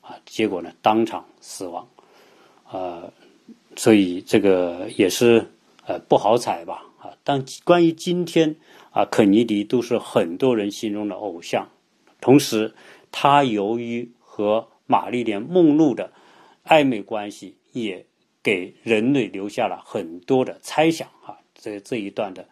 [0.01, 1.87] 啊，结果呢，当场死亡
[2.65, 3.13] 啊。
[3.77, 5.47] 所以这个也是
[5.87, 7.11] 呃不好踩吧啊！
[7.25, 8.57] 但关于今天
[8.91, 11.69] 啊，肯尼迪都是很多人心中的偶像。
[12.21, 12.75] 同时，
[13.11, 16.13] 他由于和玛丽莲梦露的
[16.67, 18.05] 暧昧关系，也
[18.43, 21.39] 给人类留下了很多的猜想啊。
[21.55, 22.47] 这这一段的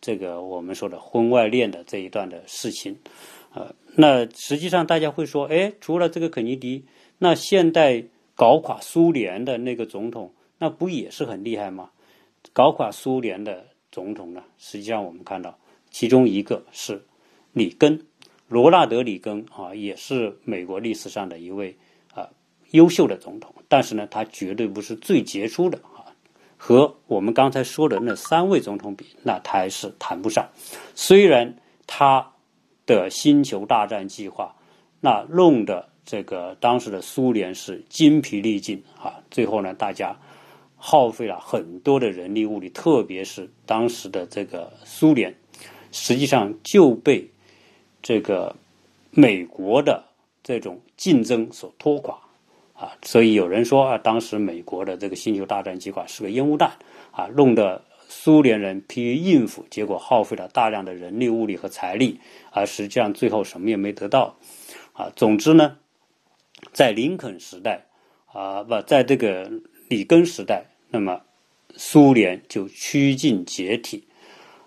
[0.00, 2.96] 这个我们说的婚外恋的这一段的事情，
[3.54, 6.84] 呃，那实际上大家会说，哎，除了这个肯尼迪，
[7.18, 8.02] 那现代
[8.34, 10.32] 搞垮苏联的那个总统。
[10.58, 11.90] 那不也是很厉害吗？
[12.52, 14.42] 搞垮苏联的总统呢？
[14.56, 15.58] 实际上我们看到，
[15.90, 17.04] 其中一个是
[17.52, 18.06] 里根，
[18.48, 21.76] 罗纳德·里根啊，也是美国历史上的一位
[22.14, 22.28] 啊
[22.70, 23.52] 优秀的总统。
[23.68, 26.06] 但是呢，他绝对不是最杰出的啊，
[26.56, 30.48] 和我们刚才说的那三位总统比，那他还是谈不上。
[30.94, 31.54] 虽然
[31.86, 32.32] 他
[32.86, 34.54] 的星球大战计划，
[35.00, 40.16] 那弄的这个当时的苏联是精疲力尽啊，最后呢，大家。
[40.76, 45.34] 耗费了很多的人力物力，特别是当时的这个苏联，
[45.90, 47.28] 实际上就被
[48.02, 48.54] 这个
[49.10, 50.04] 美国的
[50.42, 52.16] 这种竞争所拖垮
[52.74, 52.92] 啊。
[53.02, 56.70] 所以有人说啊，当时美国的这个星球大战计划是个烟雾弹
[57.10, 62.20] 啊，弄得苏联人疲于应付，结果耗费了大量的人力、物力和财力，
[62.52, 64.36] 而实际上最后什么也没得到。
[64.92, 65.78] 啊，总之呢，
[66.72, 67.86] 在林肯时代，
[68.32, 69.50] 啊不，在这个
[69.88, 71.20] 里根时代，那么
[71.76, 74.04] 苏联就趋近解体。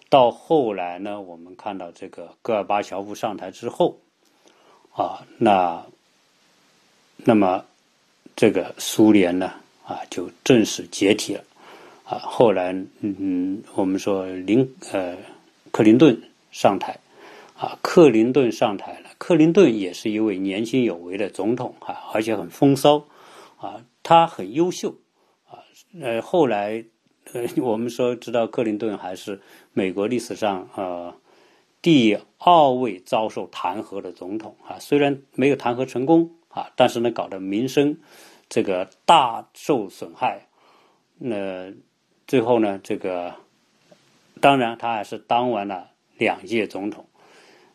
[0.10, 4.00] 到后来呢，我们看到这个戈尔巴乔夫上台之后，
[4.92, 5.86] 啊，那
[7.18, 7.66] 那么
[8.36, 9.54] 这个苏联呢，
[9.86, 11.44] 啊，就正式解体了。
[12.06, 15.16] 啊，后来，嗯，我们说林呃，
[15.72, 16.98] 克林顿上台，
[17.56, 19.12] 啊，克林顿上台了。
[19.20, 23.06] 克林顿也是一位年轻有为的总统啊，而且很风骚，
[23.58, 24.96] 啊，他很优秀，
[26.02, 26.84] 呃，后来，
[27.34, 29.40] 呃，我们说知道克林顿还是
[29.74, 31.14] 美国历史上呃
[31.82, 37.98] 第二位遭受弹劾的总统啊，虽然没有弹劾成功啊，但是呢，搞得民生
[38.50, 40.48] 这个大受损害，
[41.18, 41.74] 那。
[42.28, 43.34] 最后呢，这个
[44.40, 47.04] 当然他还是当完了两届总统。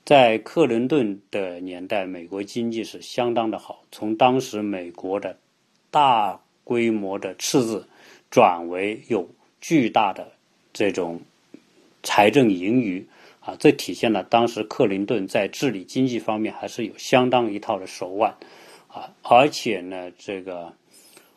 [0.05, 5.37] 在克林顿的年代，美国经济是相当的好，从当时美国的
[5.91, 7.89] 大规模的赤字
[8.35, 9.31] 转为有
[9.61, 10.27] 巨大的
[10.73, 11.21] 这种
[12.03, 13.07] 财政盈余
[13.39, 18.35] 啊，这体现了当时克林顿在治理经济方面还是有相当一套的手腕
[18.89, 20.73] 啊，而且呢，这个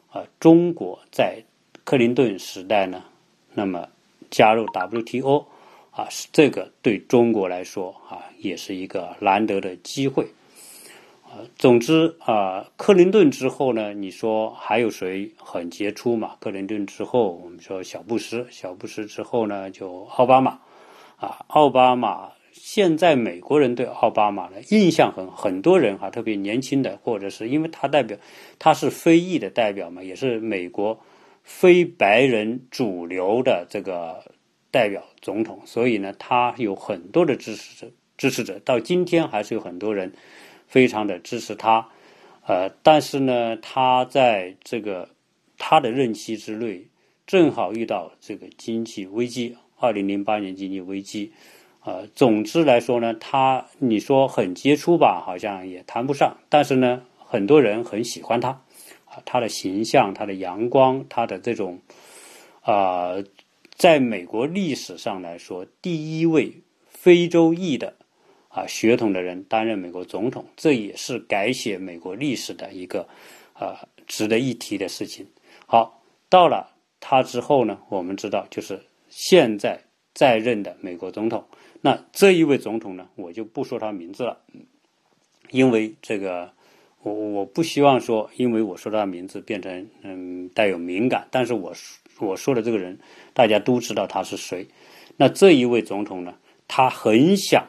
[0.09, 1.39] 啊，中国在。
[1.83, 3.01] 克林顿时代呢，
[3.53, 3.87] 那么
[4.31, 5.45] 加入 WTO
[5.91, 10.27] 啊，是这个对中国来说啊，也是一个难得的机会。
[11.55, 16.35] 总之啊，克林顿之后呢，你说还有谁很杰出嘛？
[16.39, 20.59] 克林顿之后，我们说小布什，小布什之后呢，就奥巴马
[21.17, 21.45] 啊。
[21.47, 28.17] 奥巴马现在美国人对奥巴马的印象很，很多人哈，特别年轻的，或者是因为他代表
[28.57, 30.99] 他是非裔的代表嘛，也是美国。
[31.49, 34.21] 非白人主流的这个
[34.69, 40.11] 代表总统，所以呢，他有很多的支持者，支持者到今天还是有很多人
[40.67, 41.89] 非常的支持他。
[42.45, 45.09] 呃，但是呢，他在这个
[45.57, 46.85] 他的任期之内，
[47.25, 51.31] 正好遇到这个经济危机，二零零八年经济危机。
[51.83, 58.61] 呃，总之来说呢，他你说很杰出吧，好像也谈不上，但是呢，很多人很喜欢他。
[59.25, 61.79] 他的形象，他的阳光，他的这种，
[62.61, 63.15] 啊，
[63.73, 67.95] 在美国历史上来说，第一位非洲裔的
[68.57, 73.07] 啊血统的人担任美国总统，这也是改写美国历史的一个
[73.53, 75.25] 啊值得一提的事情。
[75.67, 79.79] 好，到了他之后呢，我们知道就是现在
[80.13, 81.45] 在任的美国总统。
[81.81, 84.37] 那这一位总统呢，我就不说他名字了，
[85.51, 86.51] 因为这个。
[87.03, 91.71] 我我不希望说，因为我说他的名字变成嗯带有敏感，但是我
[92.19, 92.99] 我说的这个人，
[93.33, 94.67] 大家都知道他是谁。
[95.15, 96.33] 那这一位总统呢，
[96.67, 97.65] 他很想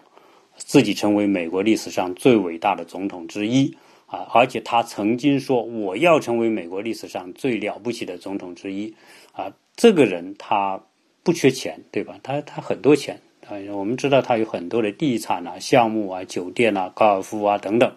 [0.59, 3.75] 自己成为美国历史上最伟大的总统之一
[4.07, 8.95] 啊，而且他曾经说我要成为美国历史上最了不起的总统之一
[9.33, 9.51] 啊。
[9.77, 10.81] 这个人他
[11.23, 12.19] 不缺钱，对吧？
[12.23, 17.93] 他他很多钱啊，我们知道他有很多的地产啊、项目啊、酒店啊、高尔夫啊等等。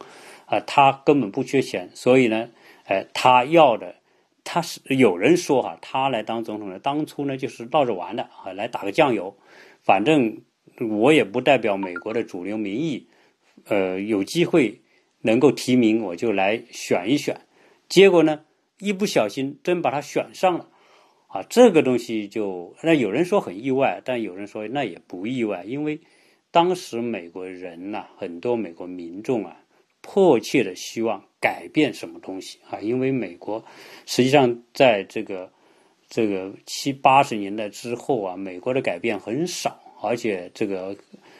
[0.45, 2.49] 啊，他根本不缺钱，所以呢，
[2.83, 3.95] 哎，他要的，
[4.43, 9.33] 他是有人说哈，他来当总统呢，当初呢就是闹着玩的啊，来打个酱油，
[9.81, 10.41] 反正
[10.79, 13.07] 我也不代表美国的主流民意，
[13.65, 14.81] 呃，有机会
[15.21, 17.41] 能够提名我就来选一选，
[17.89, 18.41] 结果呢，
[18.79, 20.69] 一不小心真把他选上了，
[21.27, 25.99] 啊，这个东西就那有人说很意外，但有人说那也不意外，因为
[26.51, 29.57] 当时美国人呐，很多美国民众啊。
[30.03, 32.79] 迫切的希望改变什么东西啊？
[32.79, 33.63] 因为美国
[34.07, 35.51] 实际上在这个
[36.09, 40.95] 这个七八十年代之后啊，美国的改变很少，而且这个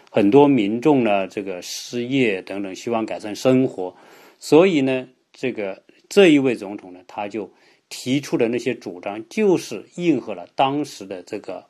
[0.10, 3.96] 很多民众呢，这个失业等等，希望改善生活，
[4.40, 7.52] 所以呢，这个这一位总统呢，他就
[7.90, 11.66] 提出的那些主张，就是应和了当时的这个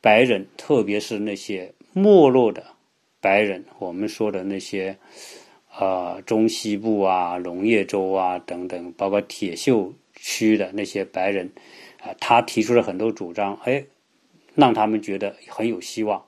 [0.00, 2.64] 白人，特别是那些没落的
[3.20, 4.96] 白人，我们说的那些。
[5.80, 11.48] 呃，中西部啊，农业州啊等等，包括铁锈区的那些白人，
[12.00, 13.84] 啊，他提出了很多主张，哎，
[14.58, 16.20] 让他们觉得很有希望，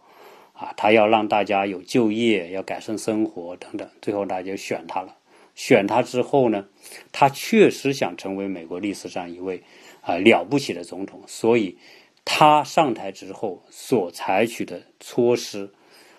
[0.53, 5.16] 啊，他要让大家有就业，要改善生活等等，最后大家就选他了。
[5.57, 6.64] 选他之后呢，
[7.11, 9.61] 他确实想成为美国历史上一位
[10.01, 11.76] 啊了不起的总统，所以
[12.24, 15.68] 他上台之后所采取的措施，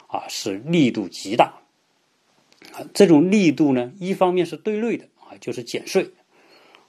[0.08, 1.54] 啊，是力度极大。
[2.74, 6.06] 啊，这种力度呢，一方面是对内的啊，就是减税，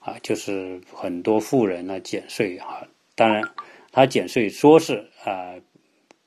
[0.01, 2.83] 啊，就是很多富人呢减税啊。
[3.15, 3.43] 当然，
[3.91, 5.55] 他减税说是啊，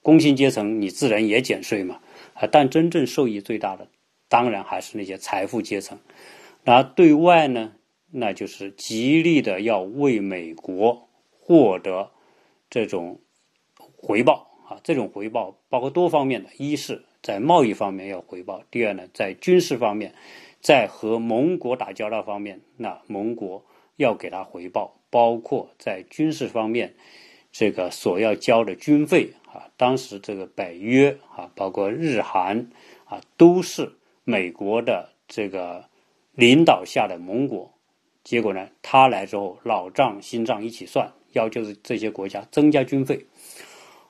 [0.01, 1.99] 工薪阶层你自然也减税嘛
[2.33, 3.87] 啊，但真正受益最大的
[4.29, 5.99] 当然还是那些财富阶层。
[6.63, 7.73] 那对外呢，
[8.11, 12.11] 那就是极力的要为美国获得
[12.69, 13.19] 这种
[13.97, 20.13] 回报啊，这种回报包括多方面的，一是在贸易方面要回报，第二呢，在军事方面，
[20.61, 23.65] 在和盟国打交道方面，那盟国
[23.97, 26.95] 要给他回报，包括在军事方面。
[27.57, 32.69] 这个所要交的军费啊，当时这个北约啊，包括日韩
[33.05, 33.89] 啊，都是
[34.25, 35.81] 美国的这个
[36.33, 37.71] 领导下的盟国。
[38.25, 43.25] 结果呢，他来之后，老账新账一起算，要求这些国家增加军费。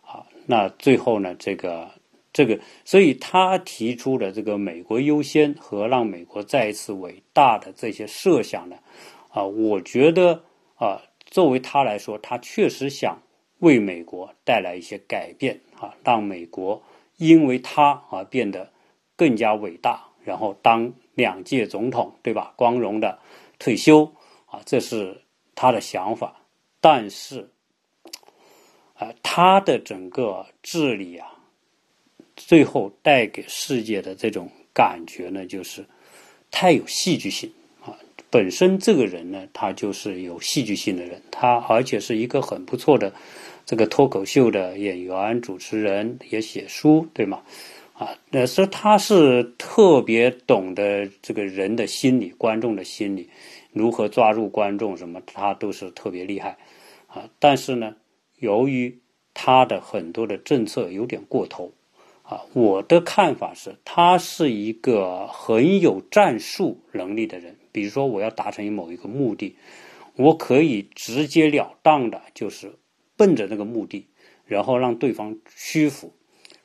[0.02, 1.88] 啊，那最后呢，这个
[2.34, 8.76] 这个，所以他提出的这个美国优先和让美国再一次伟大的这些设想呢，
[9.30, 10.42] 啊，我觉得
[10.78, 13.16] 啊，作为他来说，他确实想。
[13.60, 16.82] 为美国带来一些改变啊，让美国
[17.18, 18.72] 因为他而变得
[19.16, 22.54] 更加伟大，然后当两届总统，对吧？
[22.56, 23.18] 光荣的
[23.58, 24.12] 退休
[24.46, 25.22] 啊，这是
[25.56, 26.36] 他的想法。
[26.82, 27.50] 但是，
[28.96, 31.34] 啊，他的整个治理啊，
[32.36, 35.86] 最后带给世界的这种感觉呢，就是
[36.52, 37.52] 太有戏剧性。
[38.36, 43.14] 本身这个人呢，他就是有戏剧性的人，他而且是一个很不错的。
[43.66, 47.42] 这个脱口秀的演员、主持人也写书，对吗？
[47.94, 53.30] 啊，那说他是特别懂得这个人的心理、观众的心理，
[53.72, 56.58] 如何抓住观众，什么他都是特别厉害，
[57.08, 57.24] 啊。
[57.40, 57.96] 但是呢，
[58.40, 58.94] 由于
[59.34, 61.72] 他的很多的政策有点过头，
[62.24, 67.56] 啊，我的看法是，他是一个很有战术能力的人。
[67.76, 69.56] 比如说，我要达成某一个目的，
[70.16, 72.72] 我可以直截了当的，就是。
[73.18, 74.06] 奔着那个目的，
[74.46, 76.12] 然后让对方屈服，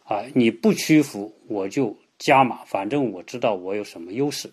[0.02, 2.64] 啊，你不屈服，我就加码。
[2.64, 4.50] 反正我知道我有什么优势，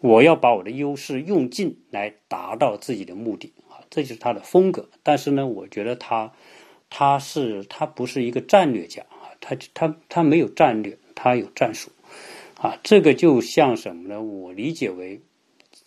[0.00, 4.88] 我要把我的优势用尽来达到自己的目的，啊，这就是他的风格。
[5.04, 6.32] 但是呢，我觉得他，
[6.90, 11.88] 他是他不是一个战略家啊，他他他没有战略，他有战术，
[12.56, 14.20] 啊，这个就像什么呢？
[14.20, 15.20] 我理解为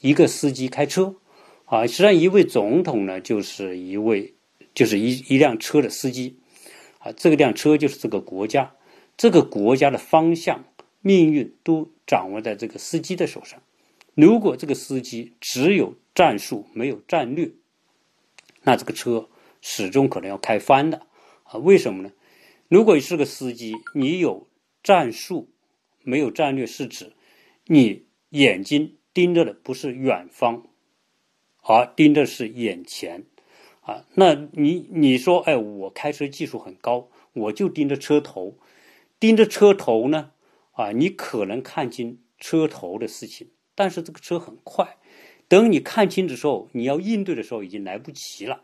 [0.01, 1.15] 一个司机开车，
[1.65, 4.35] 啊，实际上一位总统呢，就是一位。
[4.73, 6.39] 就是一一辆车的司机，
[6.99, 8.73] 啊，这个辆车就是这个国家，
[9.17, 10.63] 这个国家的方向、
[11.01, 13.61] 命运都掌握在这个司机的手上。
[14.15, 17.51] 如果这个司机只有战术没有战略，
[18.63, 19.27] 那这个车
[19.59, 21.05] 始终可能要开翻的，
[21.43, 22.13] 啊，为什么呢？
[22.69, 24.47] 如果你是个司机，你有
[24.81, 25.49] 战术
[26.01, 27.11] 没有战略，是指
[27.65, 30.67] 你眼睛盯着的不是远方，
[31.63, 33.25] 而盯着是眼前。
[33.81, 38.59] 啊，那你你说，哎，我开车技术很高，我就盯着车头，
[39.19, 40.31] 盯着车头呢，
[40.73, 44.97] 啊，你可能看清车头的事情，但是这个车很快，
[45.47, 48.61] 等你看清的时候，你要应对的时候已经来不及了，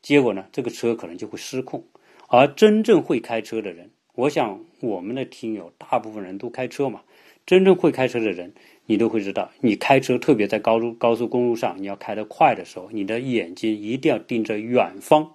[0.00, 1.86] 结果呢，这个车可能就会失控。
[2.28, 7.02] 而真正会开车的人，我想我们的听友大部分人都开车嘛，
[7.48, 8.52] 真正会开车的人。
[8.84, 15.32] 你都会知道，你开车特别在高速高速公路上，你要开得快的时候，你的眼睛一定要盯着远方。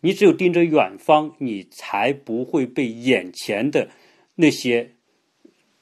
[0.00, 3.88] 你只有盯着远方，你才不会被眼前的
[4.34, 4.90] 那些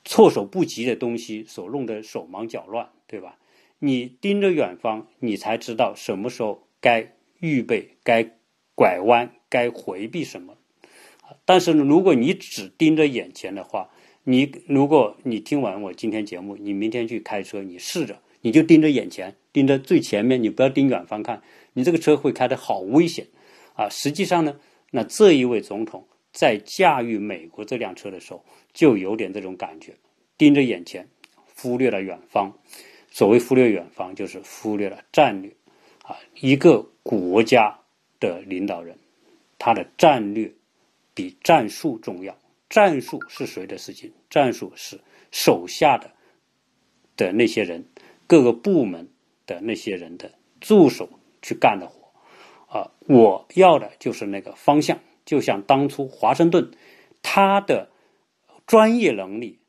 [0.04, 3.38] 措手不及的东西所弄得手忙脚乱，对吧？
[3.80, 8.30] 你盯着远方，你才知道什么时候该预备、该
[8.76, 10.56] 拐弯、该回避什么。
[11.44, 13.90] 但是呢，如果你只盯着眼前的话，
[14.24, 21.42] 你如果你听完我今天节目，你明天去开车，你试着，你就盯着眼前，盯着最前面，你不要盯远方看，
[21.72, 23.26] 你这个车会开得好危险，
[23.74, 24.60] 啊，实际上呢，
[24.92, 29.92] 那这一位总统在驾驭美国这辆车的时候，就有点这种感觉，
[30.38, 31.08] 盯着眼前，
[31.56, 32.56] 忽略了远方。
[33.10, 35.50] 所谓忽略远方，就是忽略了战略，
[36.04, 37.76] 啊，一个国家
[38.20, 38.96] 的领导人，
[39.58, 40.50] 他的战略
[41.12, 42.34] 比战术重要。
[42.72, 44.14] 战术是谁的事情？
[44.30, 44.98] 战术是
[45.30, 46.10] 手下的
[47.18, 47.84] 的那些人，
[48.26, 49.10] 各个部门
[49.44, 51.10] 的那些人的助手
[51.42, 52.08] 去干的活
[52.66, 52.90] 啊！
[53.06, 54.98] 我要的就是那个方向。
[55.26, 56.70] 就像当初华盛顿，
[57.20, 57.90] 他的
[58.66, 59.60] 专业能力、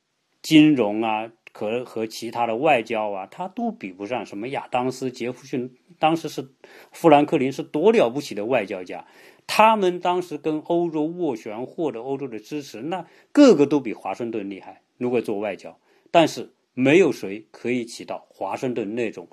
[0.42, 5.76] 金融啊，和和其他的外交啊，他都比不上什么亚当斯、杰弗逊。
[6.00, 6.48] 当时是
[6.94, 9.06] 富兰克林是多了不起的外交家。
[9.48, 14.82] 他们当时跟欧洲斡旋，获得欧洲的支持，那个个都比华盛顿厉害。
[14.98, 15.78] 如果做外交，
[16.12, 19.28] 但是没有谁可以起到华盛顿那种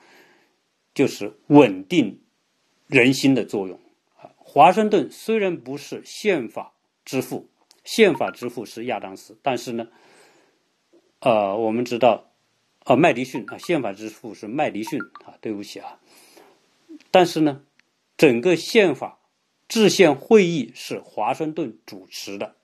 [0.93, 2.21] 就是稳定
[2.87, 3.79] 人心的作用
[4.17, 4.35] 啊！
[4.37, 7.49] 华盛顿虽然不是宪法之父，
[7.85, 9.87] 宪法之父是亚当斯，但是呢，
[11.21, 12.33] 呃，我们知道，
[12.85, 16.01] 呃，麦迪逊啊，宪法之父是麦迪逊啊，对不起啊，
[17.13, 17.63] 但是呢，
[18.17, 19.20] 整个宪法
[19.71, 22.57] 制宪会议是华盛顿主持的，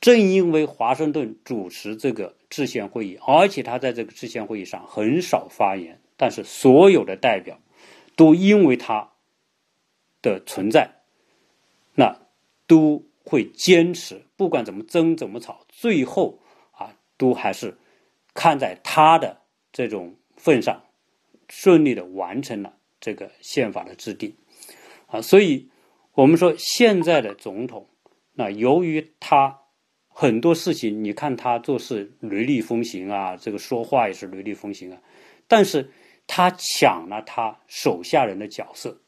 [0.00, 7.58] 正因为华盛顿主持这个制宪会议，而且他在这个制宪会议上很少发言，但是所有的代表
[8.14, 9.10] 都因为他
[10.22, 10.94] 的存在。
[11.94, 12.16] 那
[12.68, 16.38] 都会坚持，不管怎么争怎么吵，最后
[16.70, 17.76] 啊，都还是
[18.34, 19.40] 看在他的
[19.72, 20.84] 这种份上，
[21.48, 24.32] 顺利的完成了这个宪法的制定
[25.08, 25.20] 啊。
[25.20, 25.68] 所以，
[26.18, 27.86] 我们说现在的总统，
[28.34, 29.60] 那由于他
[30.08, 34.98] 很多事情，你看他做事雷厉风行啊，这个说话也是雷厉风行啊，
[35.46, 35.92] 但是
[36.26, 39.00] 他抢了他手下人的角色。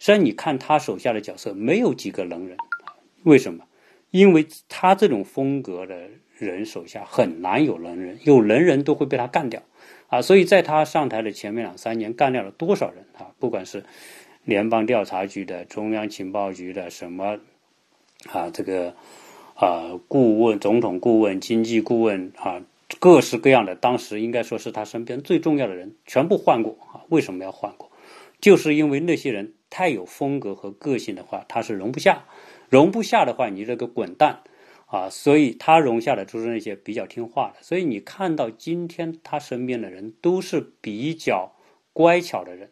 [0.00, 2.56] 虽然你看他手下的角色没有几个能人，
[3.22, 3.64] 为什么？
[4.10, 9.62] 因为他这种风格的人手下很难有能人，有能人都会被他干掉，
[10.08, 13.30] 啊，所以在他上台的前面两三年，干掉了多少人啊？
[13.38, 13.84] 不管是
[14.46, 17.38] 联邦调查局的、中央情报局的什么
[18.32, 18.94] 啊，这个
[19.54, 22.62] 啊顾问、总统顾问、经济顾问啊，
[22.98, 27.04] 各式各样的，当时应该说是他身边最重要的人，全部换过啊。
[27.10, 27.90] 为什么要换过？
[28.40, 29.52] 就是因为那些人。
[29.68, 32.22] 太有风格和个性的话，他是容不下；
[32.70, 34.38] 容不下的话，你这个滚蛋
[34.86, 35.10] 啊！
[35.10, 37.56] 所以他容下的就是那些比较听话的。
[37.62, 41.52] 所以你看到今天他身边的人都是比较
[41.92, 42.70] 乖巧的人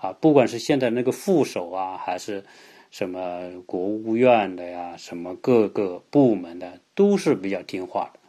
[0.00, 2.44] 啊，不管是现在那个副手啊，还是
[2.90, 8.20] 什么国务院的呀，什么各个部门的，都是比较听话的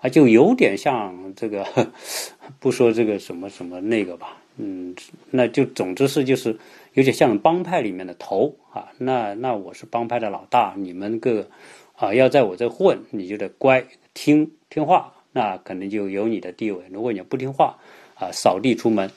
[0.00, 1.66] 啊，就有点像这个，
[2.60, 4.94] 不说这个什么什么那个吧，嗯，
[5.30, 6.58] 那就总之是就是。
[6.94, 11.48] 有点像帮派里面的头啊，那那我是帮派的老大，你们个
[11.94, 16.82] 啊要在我这混，你就得乖听听话，那肯定就有你的地位。
[16.90, 17.78] 如果你不听话
[18.16, 19.08] 啊，扫地出门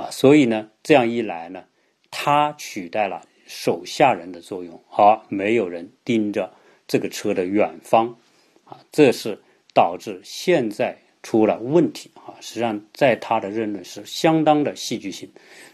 [0.00, 1.64] 啊，所以呢，这样一来呢，
[2.10, 6.54] 他取代了手下人的作用，而没有人盯着
[6.86, 8.16] 这个车的远方
[8.64, 9.38] 啊，这是
[9.74, 12.32] 导致现在出了问题啊。
[12.40, 15.30] 实际上，在他的任内是相当的戏剧性。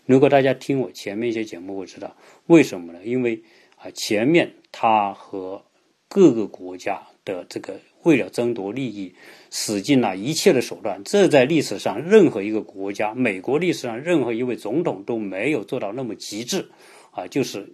[0.07, 2.17] 如果大家听我前面一些节目，会知道
[2.47, 2.99] 为什么呢？
[3.05, 3.41] 因为
[3.77, 5.65] 啊，前面他和
[6.09, 9.15] 各个国家的这个为了争夺利益，
[9.51, 11.03] 使尽了一切的手段。
[11.05, 16.71] 这在历史上任何一个国家，美国历史上任何一位总统都没有做到那么极致
[17.11, 17.69] 啊，就是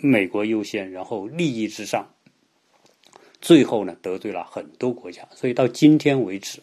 [0.00, 2.08] 美国优先，然后利益至上，
[3.40, 5.28] 最后呢得罪了很多国家。
[5.32, 6.60] 所以到今天为止，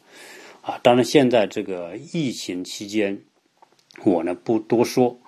[0.62, 3.22] 啊，当然现在这个疫情期间。
[4.06, 5.20] 我呢不多说，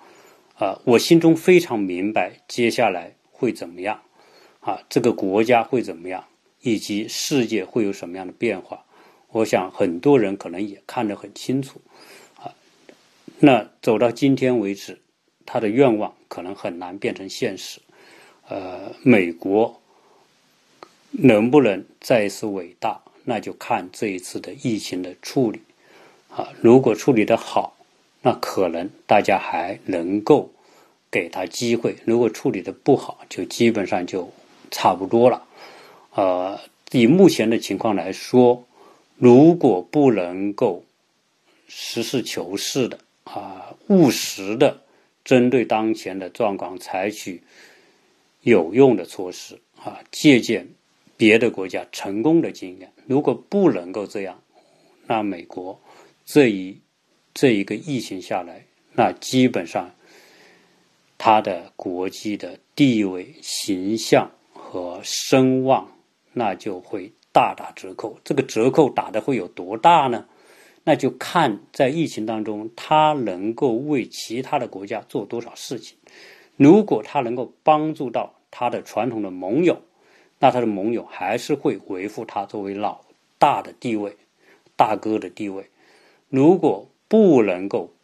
[0.56, 4.00] 啊，我心中非常明白接下来会怎么样，
[4.60, 6.24] 啊，这个国家会怎么样，
[6.64, 8.84] 以及世界会有什么样的变化。
[9.30, 11.80] 我想很多人可能也看得很清楚，
[12.36, 12.52] 啊，
[13.38, 14.98] 那走到今天为止，
[15.46, 17.80] 他的愿望可能很难变成现实。
[18.48, 19.80] 呃，美国
[21.10, 25.60] 能不能再一次伟大，那就看这一次的疫情的处理，
[26.30, 27.76] 啊，如果处理的好。
[28.26, 30.50] 那可能大家还能够
[31.10, 34.32] 给他机会，如果处理的不好，就基本上就
[34.70, 35.46] 差不多了。
[36.14, 36.60] 呃，
[36.92, 38.66] 以目前的情况来说，
[39.16, 40.84] 如果不能够
[41.68, 44.80] 实事求是的啊，务实的
[45.24, 47.42] 针对当前的状况采取
[48.42, 50.68] 有用的措施啊，借鉴
[51.16, 54.40] 别的国家成功的经验，如果不能够这样，
[55.06, 55.80] 那美国
[56.24, 56.78] 这一。
[57.36, 59.92] 这一个疫情下来，那基本上，
[61.18, 65.90] 他的国际的地位、形象和声望，
[66.34, 68.18] 那就会大打折扣。
[68.22, 70.26] 这个折扣打的会有多大呢？
[70.84, 75.96] 那就看在疫情当中，他能够为其他的国家做多少事情。
[76.56, 79.80] 如果他能够帮助到他的传统的盟友，
[80.38, 83.00] 那他的盟友还是会维护他作为老
[83.38, 84.16] 大的地位、
[84.76, 85.70] 大哥的地位。
[86.28, 87.94] 如果不能够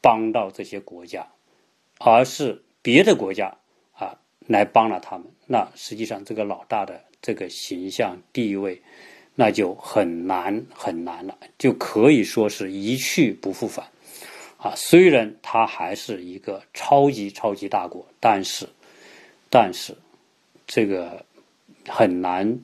[0.00, 1.28] 帮到这些国家，
[1.98, 3.58] 而是别的国家
[3.92, 8.80] 啊来帮了他们，那实际上这个老大的这个形象地位，
[9.34, 13.86] 那就很难很难了，就可以说是一去不复返
[14.58, 14.74] 啊。
[14.76, 18.68] 虽然他还是一个超级超级大国，但是
[19.48, 19.96] 但是
[20.66, 21.24] 这个
[21.86, 22.58] 很难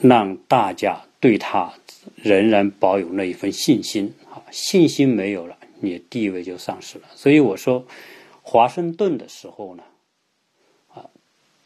[0.00, 1.72] 让大家对他。
[2.14, 7.04] 仍然保有那一份信心啊，信心没有了，你的地位就丧失了。
[7.16, 7.84] 所以我说，
[8.42, 9.82] 华盛顿的时候呢，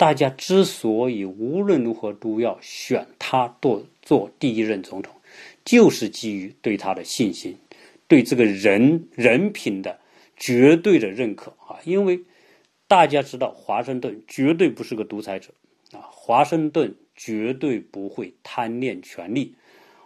[0.01, 5.15] 大家之所以无论如何都要选他做做第一任总统，
[5.63, 7.55] 就是基于对他的信心，
[8.09, 10.01] 对这个人人品的
[10.39, 11.79] 绝对的认可啊！
[11.85, 12.19] 因为
[12.89, 15.53] 大家知道，华盛顿绝对不是个独裁者
[15.93, 19.55] 啊，华盛顿绝对不会贪恋权力，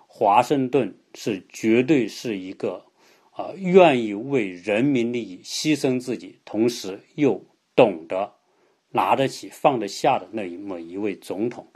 [0.09, 2.85] 华盛顿是绝对是一个
[3.31, 7.41] 啊愿意为人民利益牺牲自己，同时又
[7.77, 8.33] 懂得。
[8.95, 11.67] 拿得起放得下的那一么一位总统，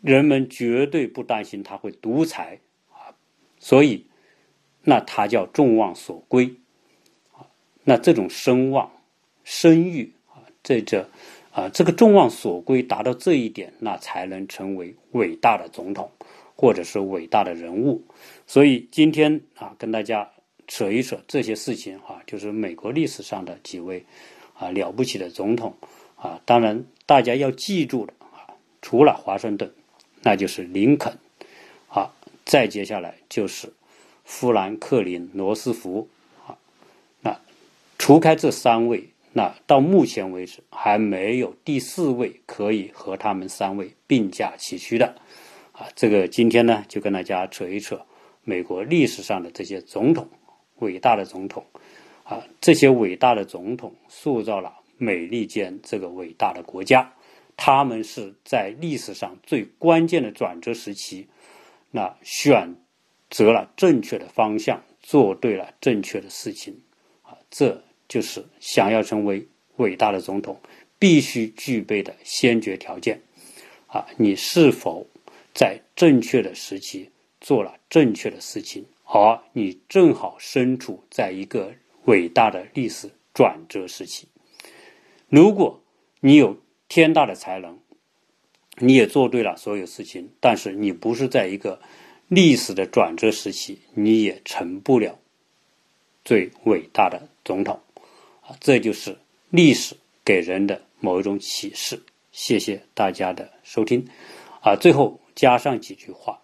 [0.00, 2.58] 人们绝对不担心他会独裁
[2.90, 3.14] 啊，
[3.60, 4.04] 所以
[4.82, 6.52] 那他叫众望所归
[7.32, 7.46] 啊，
[7.84, 8.90] 那这种声望、
[9.44, 11.08] 声誉啊，这这
[11.52, 16.10] 啊，这个众望所归达到这一点，那才能成为伟大的总统
[16.56, 18.02] 或者是伟大的人物。
[18.48, 20.28] 所以今天啊，跟大家
[20.66, 24.04] 扯一扯这些事情啊，就是美国历史上的几位
[24.54, 25.72] 啊了不起的总统。
[26.20, 28.50] 啊，当然，大家要记住的啊，
[28.82, 29.72] 除了华盛顿，
[30.22, 31.16] 那就是林肯，
[31.88, 32.10] 啊，
[32.44, 33.72] 再接下来就是
[34.24, 36.08] 富兰克林、罗斯福，
[36.44, 36.58] 啊，
[37.20, 37.40] 那
[37.98, 45.14] 除开这三位，那到目前为止还没有第四位可以和他们三位并驾齐驱的，
[45.70, 48.00] 啊，这个今天呢就跟大家扯一扯
[48.42, 50.28] 美国历史上的这些总统，
[50.80, 51.64] 伟大的总统，
[52.24, 54.74] 啊，这些伟大的总统塑造了。
[54.98, 57.10] 美利坚这个伟大的国家，
[57.56, 61.26] 他们是在历史上最关键的转折时期，
[61.90, 62.74] 那选
[63.30, 66.78] 择了正确的方向，做对了正确的事情，
[67.22, 69.46] 啊，这就是想要成为
[69.76, 70.60] 伟大的总统
[70.98, 73.20] 必须具备的先决条件，
[73.86, 75.06] 啊，你是否
[75.54, 81.72] 在正确的时期做了正确的事情，而你正好身处在一个
[82.04, 84.27] 伟大的历史转折时期。
[85.28, 85.82] 如果
[86.20, 86.56] 你有
[86.88, 87.78] 天大的才能，
[88.78, 91.80] 你也做对了所有事情，但是你不是在一个
[92.28, 95.18] 历史的转折时期，你也成不了
[96.24, 97.78] 最伟大的总统
[98.40, 98.56] 啊！
[98.58, 99.18] 这就是
[99.50, 102.00] 历史给人的某一种启示。
[102.32, 104.08] 谢谢大家的收听
[104.62, 104.76] 啊！
[104.76, 106.40] 最后加上几句话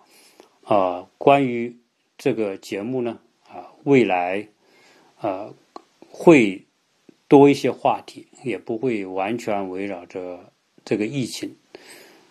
[0.65, 1.75] 啊，关于
[2.19, 3.19] 这个节目呢
[3.49, 4.47] 啊，未来
[5.17, 5.49] 啊
[6.11, 6.64] 会。
[7.35, 10.53] 多一些话题，也不会完全围绕着
[10.85, 11.57] 这个疫情。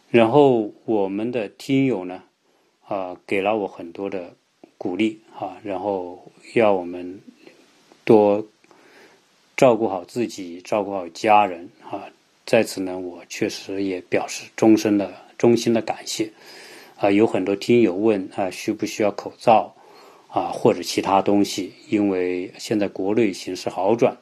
[0.10, 2.24] 然后我们的听友呢，
[2.88, 4.34] 啊，给了我很多的
[4.78, 7.20] 鼓励啊，然后要我们
[8.06, 8.48] 多
[9.58, 12.06] 照顾好自己，照顾好家人啊。
[12.46, 16.32] 在此呢，我确实也表示终身的衷心的感谢
[16.96, 17.12] 啊。
[17.12, 19.76] 有很多听友问啊，需不需要口罩
[20.30, 21.74] 啊，或者其他东西？
[21.90, 24.18] 因为现在国内形势好转。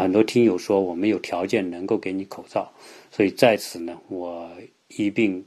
[0.00, 2.72] 很多听友说我们有条件能够给你口罩，
[3.10, 4.50] 所以在此呢，我
[4.88, 5.44] 一并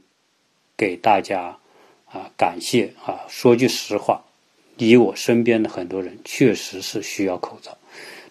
[0.76, 1.58] 给大家
[2.04, 3.24] 啊感谢啊。
[3.28, 4.24] 说句实话，
[4.76, 7.76] 以我身边的很多人确实是需要口罩，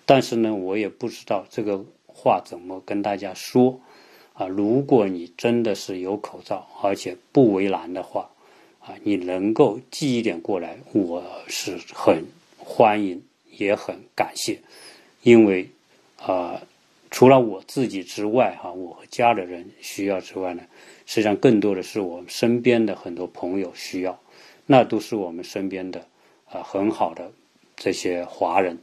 [0.05, 3.79] 但是呢，我也不知道这个话怎么跟大家说
[4.33, 4.47] 啊。
[4.47, 8.29] 如果你真的是有口罩，而且不为难的话
[8.79, 12.23] 啊，你能够寄一点过来，我是很
[12.57, 13.21] 欢迎，
[13.57, 14.59] 也很感谢，
[15.21, 15.69] 因为。
[16.21, 16.61] 啊，
[17.11, 20.63] 除了我自己之外，哈，我和家的人需要之外呢，
[21.05, 24.19] 实际上更多的是我们身边的很多朋友需要，
[24.65, 26.05] 那都是我们身边的
[26.49, 27.31] 啊很好的
[27.75, 28.77] 这些华人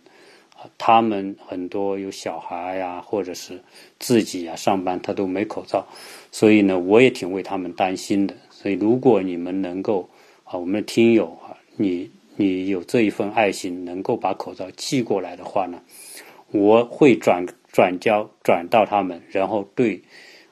[0.56, 3.60] 啊，他们很多有小孩呀，或者是
[3.98, 5.86] 自己啊上班他都没口罩，
[6.30, 8.34] 所以呢，我也挺为他们担心的。
[8.50, 10.08] 所以如果你们能够
[10.44, 15.82] 啊，我们的听友啊，你你有这一份爱心，能够把口罩寄过来的话呢？
[16.52, 20.00] 我会转转交转到他们，然后对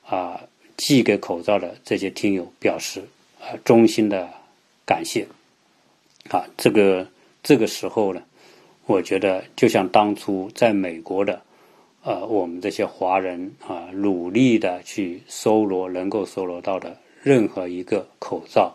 [0.03, 0.40] 啊
[0.78, 3.03] 寄给口罩的这些听友表示
[3.38, 4.28] 啊衷心的
[4.86, 5.26] 感谢
[6.30, 7.07] 啊这个
[7.42, 8.22] 这个时候呢，
[8.86, 11.42] 我觉得就像当初在美国的
[12.03, 18.74] 呃我们这些华人啊努力的去搜罗能够搜罗到的任何一个口罩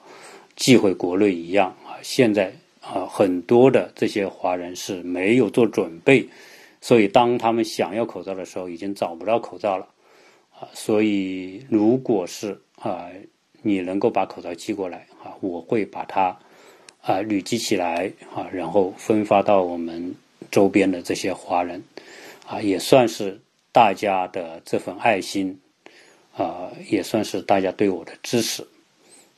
[0.56, 6.24] 寄回国内一样啊，现在啊很多的这些华人是没有做准备。
[6.86, 9.88] 所以，当他们想要口罩的时候，已经找不到口罩了，
[10.54, 13.10] 啊，所以，如果是啊，
[13.64, 16.38] 你能够把口罩寄过来啊，我会把它
[17.02, 20.16] 啊累积起来啊，然后分发到我们
[20.52, 21.84] 周边的这些华人，
[22.46, 25.60] 啊，也算是大家的这份爱心，
[26.38, 28.64] 啊，也算是大家对我的支持，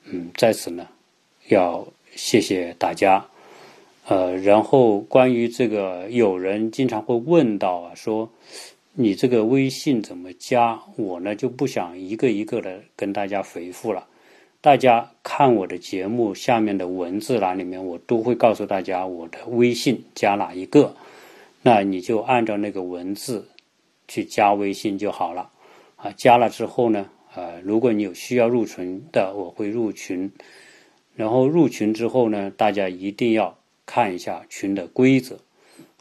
[0.04, 0.86] 嗯，在此呢，
[1.48, 3.26] 要谢谢大家。
[4.10, 8.30] 呃，然后关于这个，有人经常会问到啊，说
[8.94, 10.80] 你这个微信怎么加？
[10.96, 14.08] 我呢就不想一个一个的跟大家回复了。
[14.62, 20.96] 大家看我的节目下面的文字栏里面，我都会告诉大家我的微信加哪一个，
[21.62, 23.46] 那你就按照那个文字
[24.08, 25.50] 去加微信就好了。
[25.98, 30.32] 啊，加了之后呢，呃，如果你有需要入群的，我会入群。
[31.14, 35.40] 然后入群之后呢，大家一定要看一下群的规则。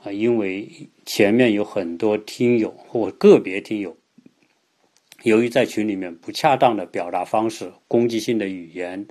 [0.05, 0.68] 啊，因为
[1.07, 3.97] 前面有很多听友或个别听友，
[5.22, 9.07] 由于在群里面不恰当的表达方式、攻击性的语言、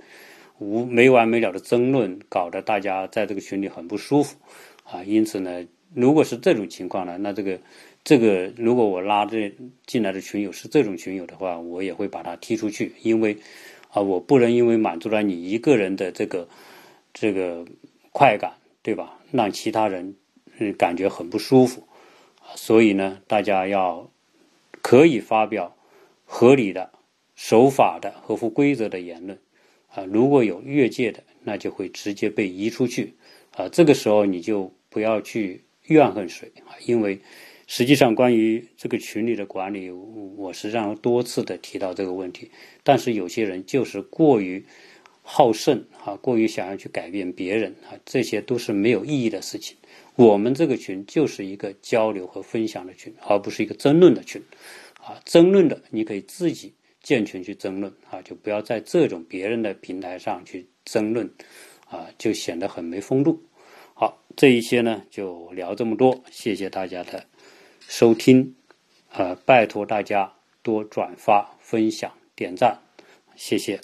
[0.58, 4.36] 无没完没了的争论，搞得大家在这个群里很不舒服。
[4.84, 7.58] 啊，因此呢，如果是这种情况呢，那这个
[8.04, 9.52] 这个，如果我拉这
[9.84, 13.36] 进来的群友是这种群友的话，我也会把他踢出去，因为
[13.90, 16.48] 啊，我不能因为满足了你一个人的这个
[17.12, 17.66] 这个
[18.12, 18.52] 快感，
[18.86, 19.18] 对吧？
[19.32, 20.14] 让其他人。
[20.58, 21.86] 嗯，感觉很不舒服，
[22.54, 24.10] 所以呢，大家要
[24.80, 25.76] 可以发表
[26.24, 26.90] 合理的、
[27.34, 29.38] 守法的、合乎规则的言论
[29.92, 30.04] 啊。
[30.04, 33.12] 如果有越界的，那就会直接被移出去
[33.54, 33.68] 啊。
[33.68, 37.20] 这个时候你就不要去怨恨谁啊，因为
[37.66, 42.50] 实际上关于这个群里的管理，我实际上多次的提到这个问题，
[42.82, 44.64] 但是有些人就是过于
[45.28, 49.76] 好胜啊，过于想要去改变别人啊，这些都是没有意义的事情。
[50.14, 54.40] 我们这个群就是一个交流和分享的群，而不是一个争论的群。
[55.02, 56.72] 啊，争论的你可以自己
[57.02, 61.28] 建群去争论啊，就不要在这种别人的平台上去争论，
[61.88, 63.42] 啊，就显得很没风度。
[63.94, 67.24] 好，这一些呢就聊这么多，谢谢大家的
[67.80, 68.54] 收听，
[69.12, 72.78] 呃，拜托大家多转发、分享、点赞，
[73.34, 73.80] 谢谢。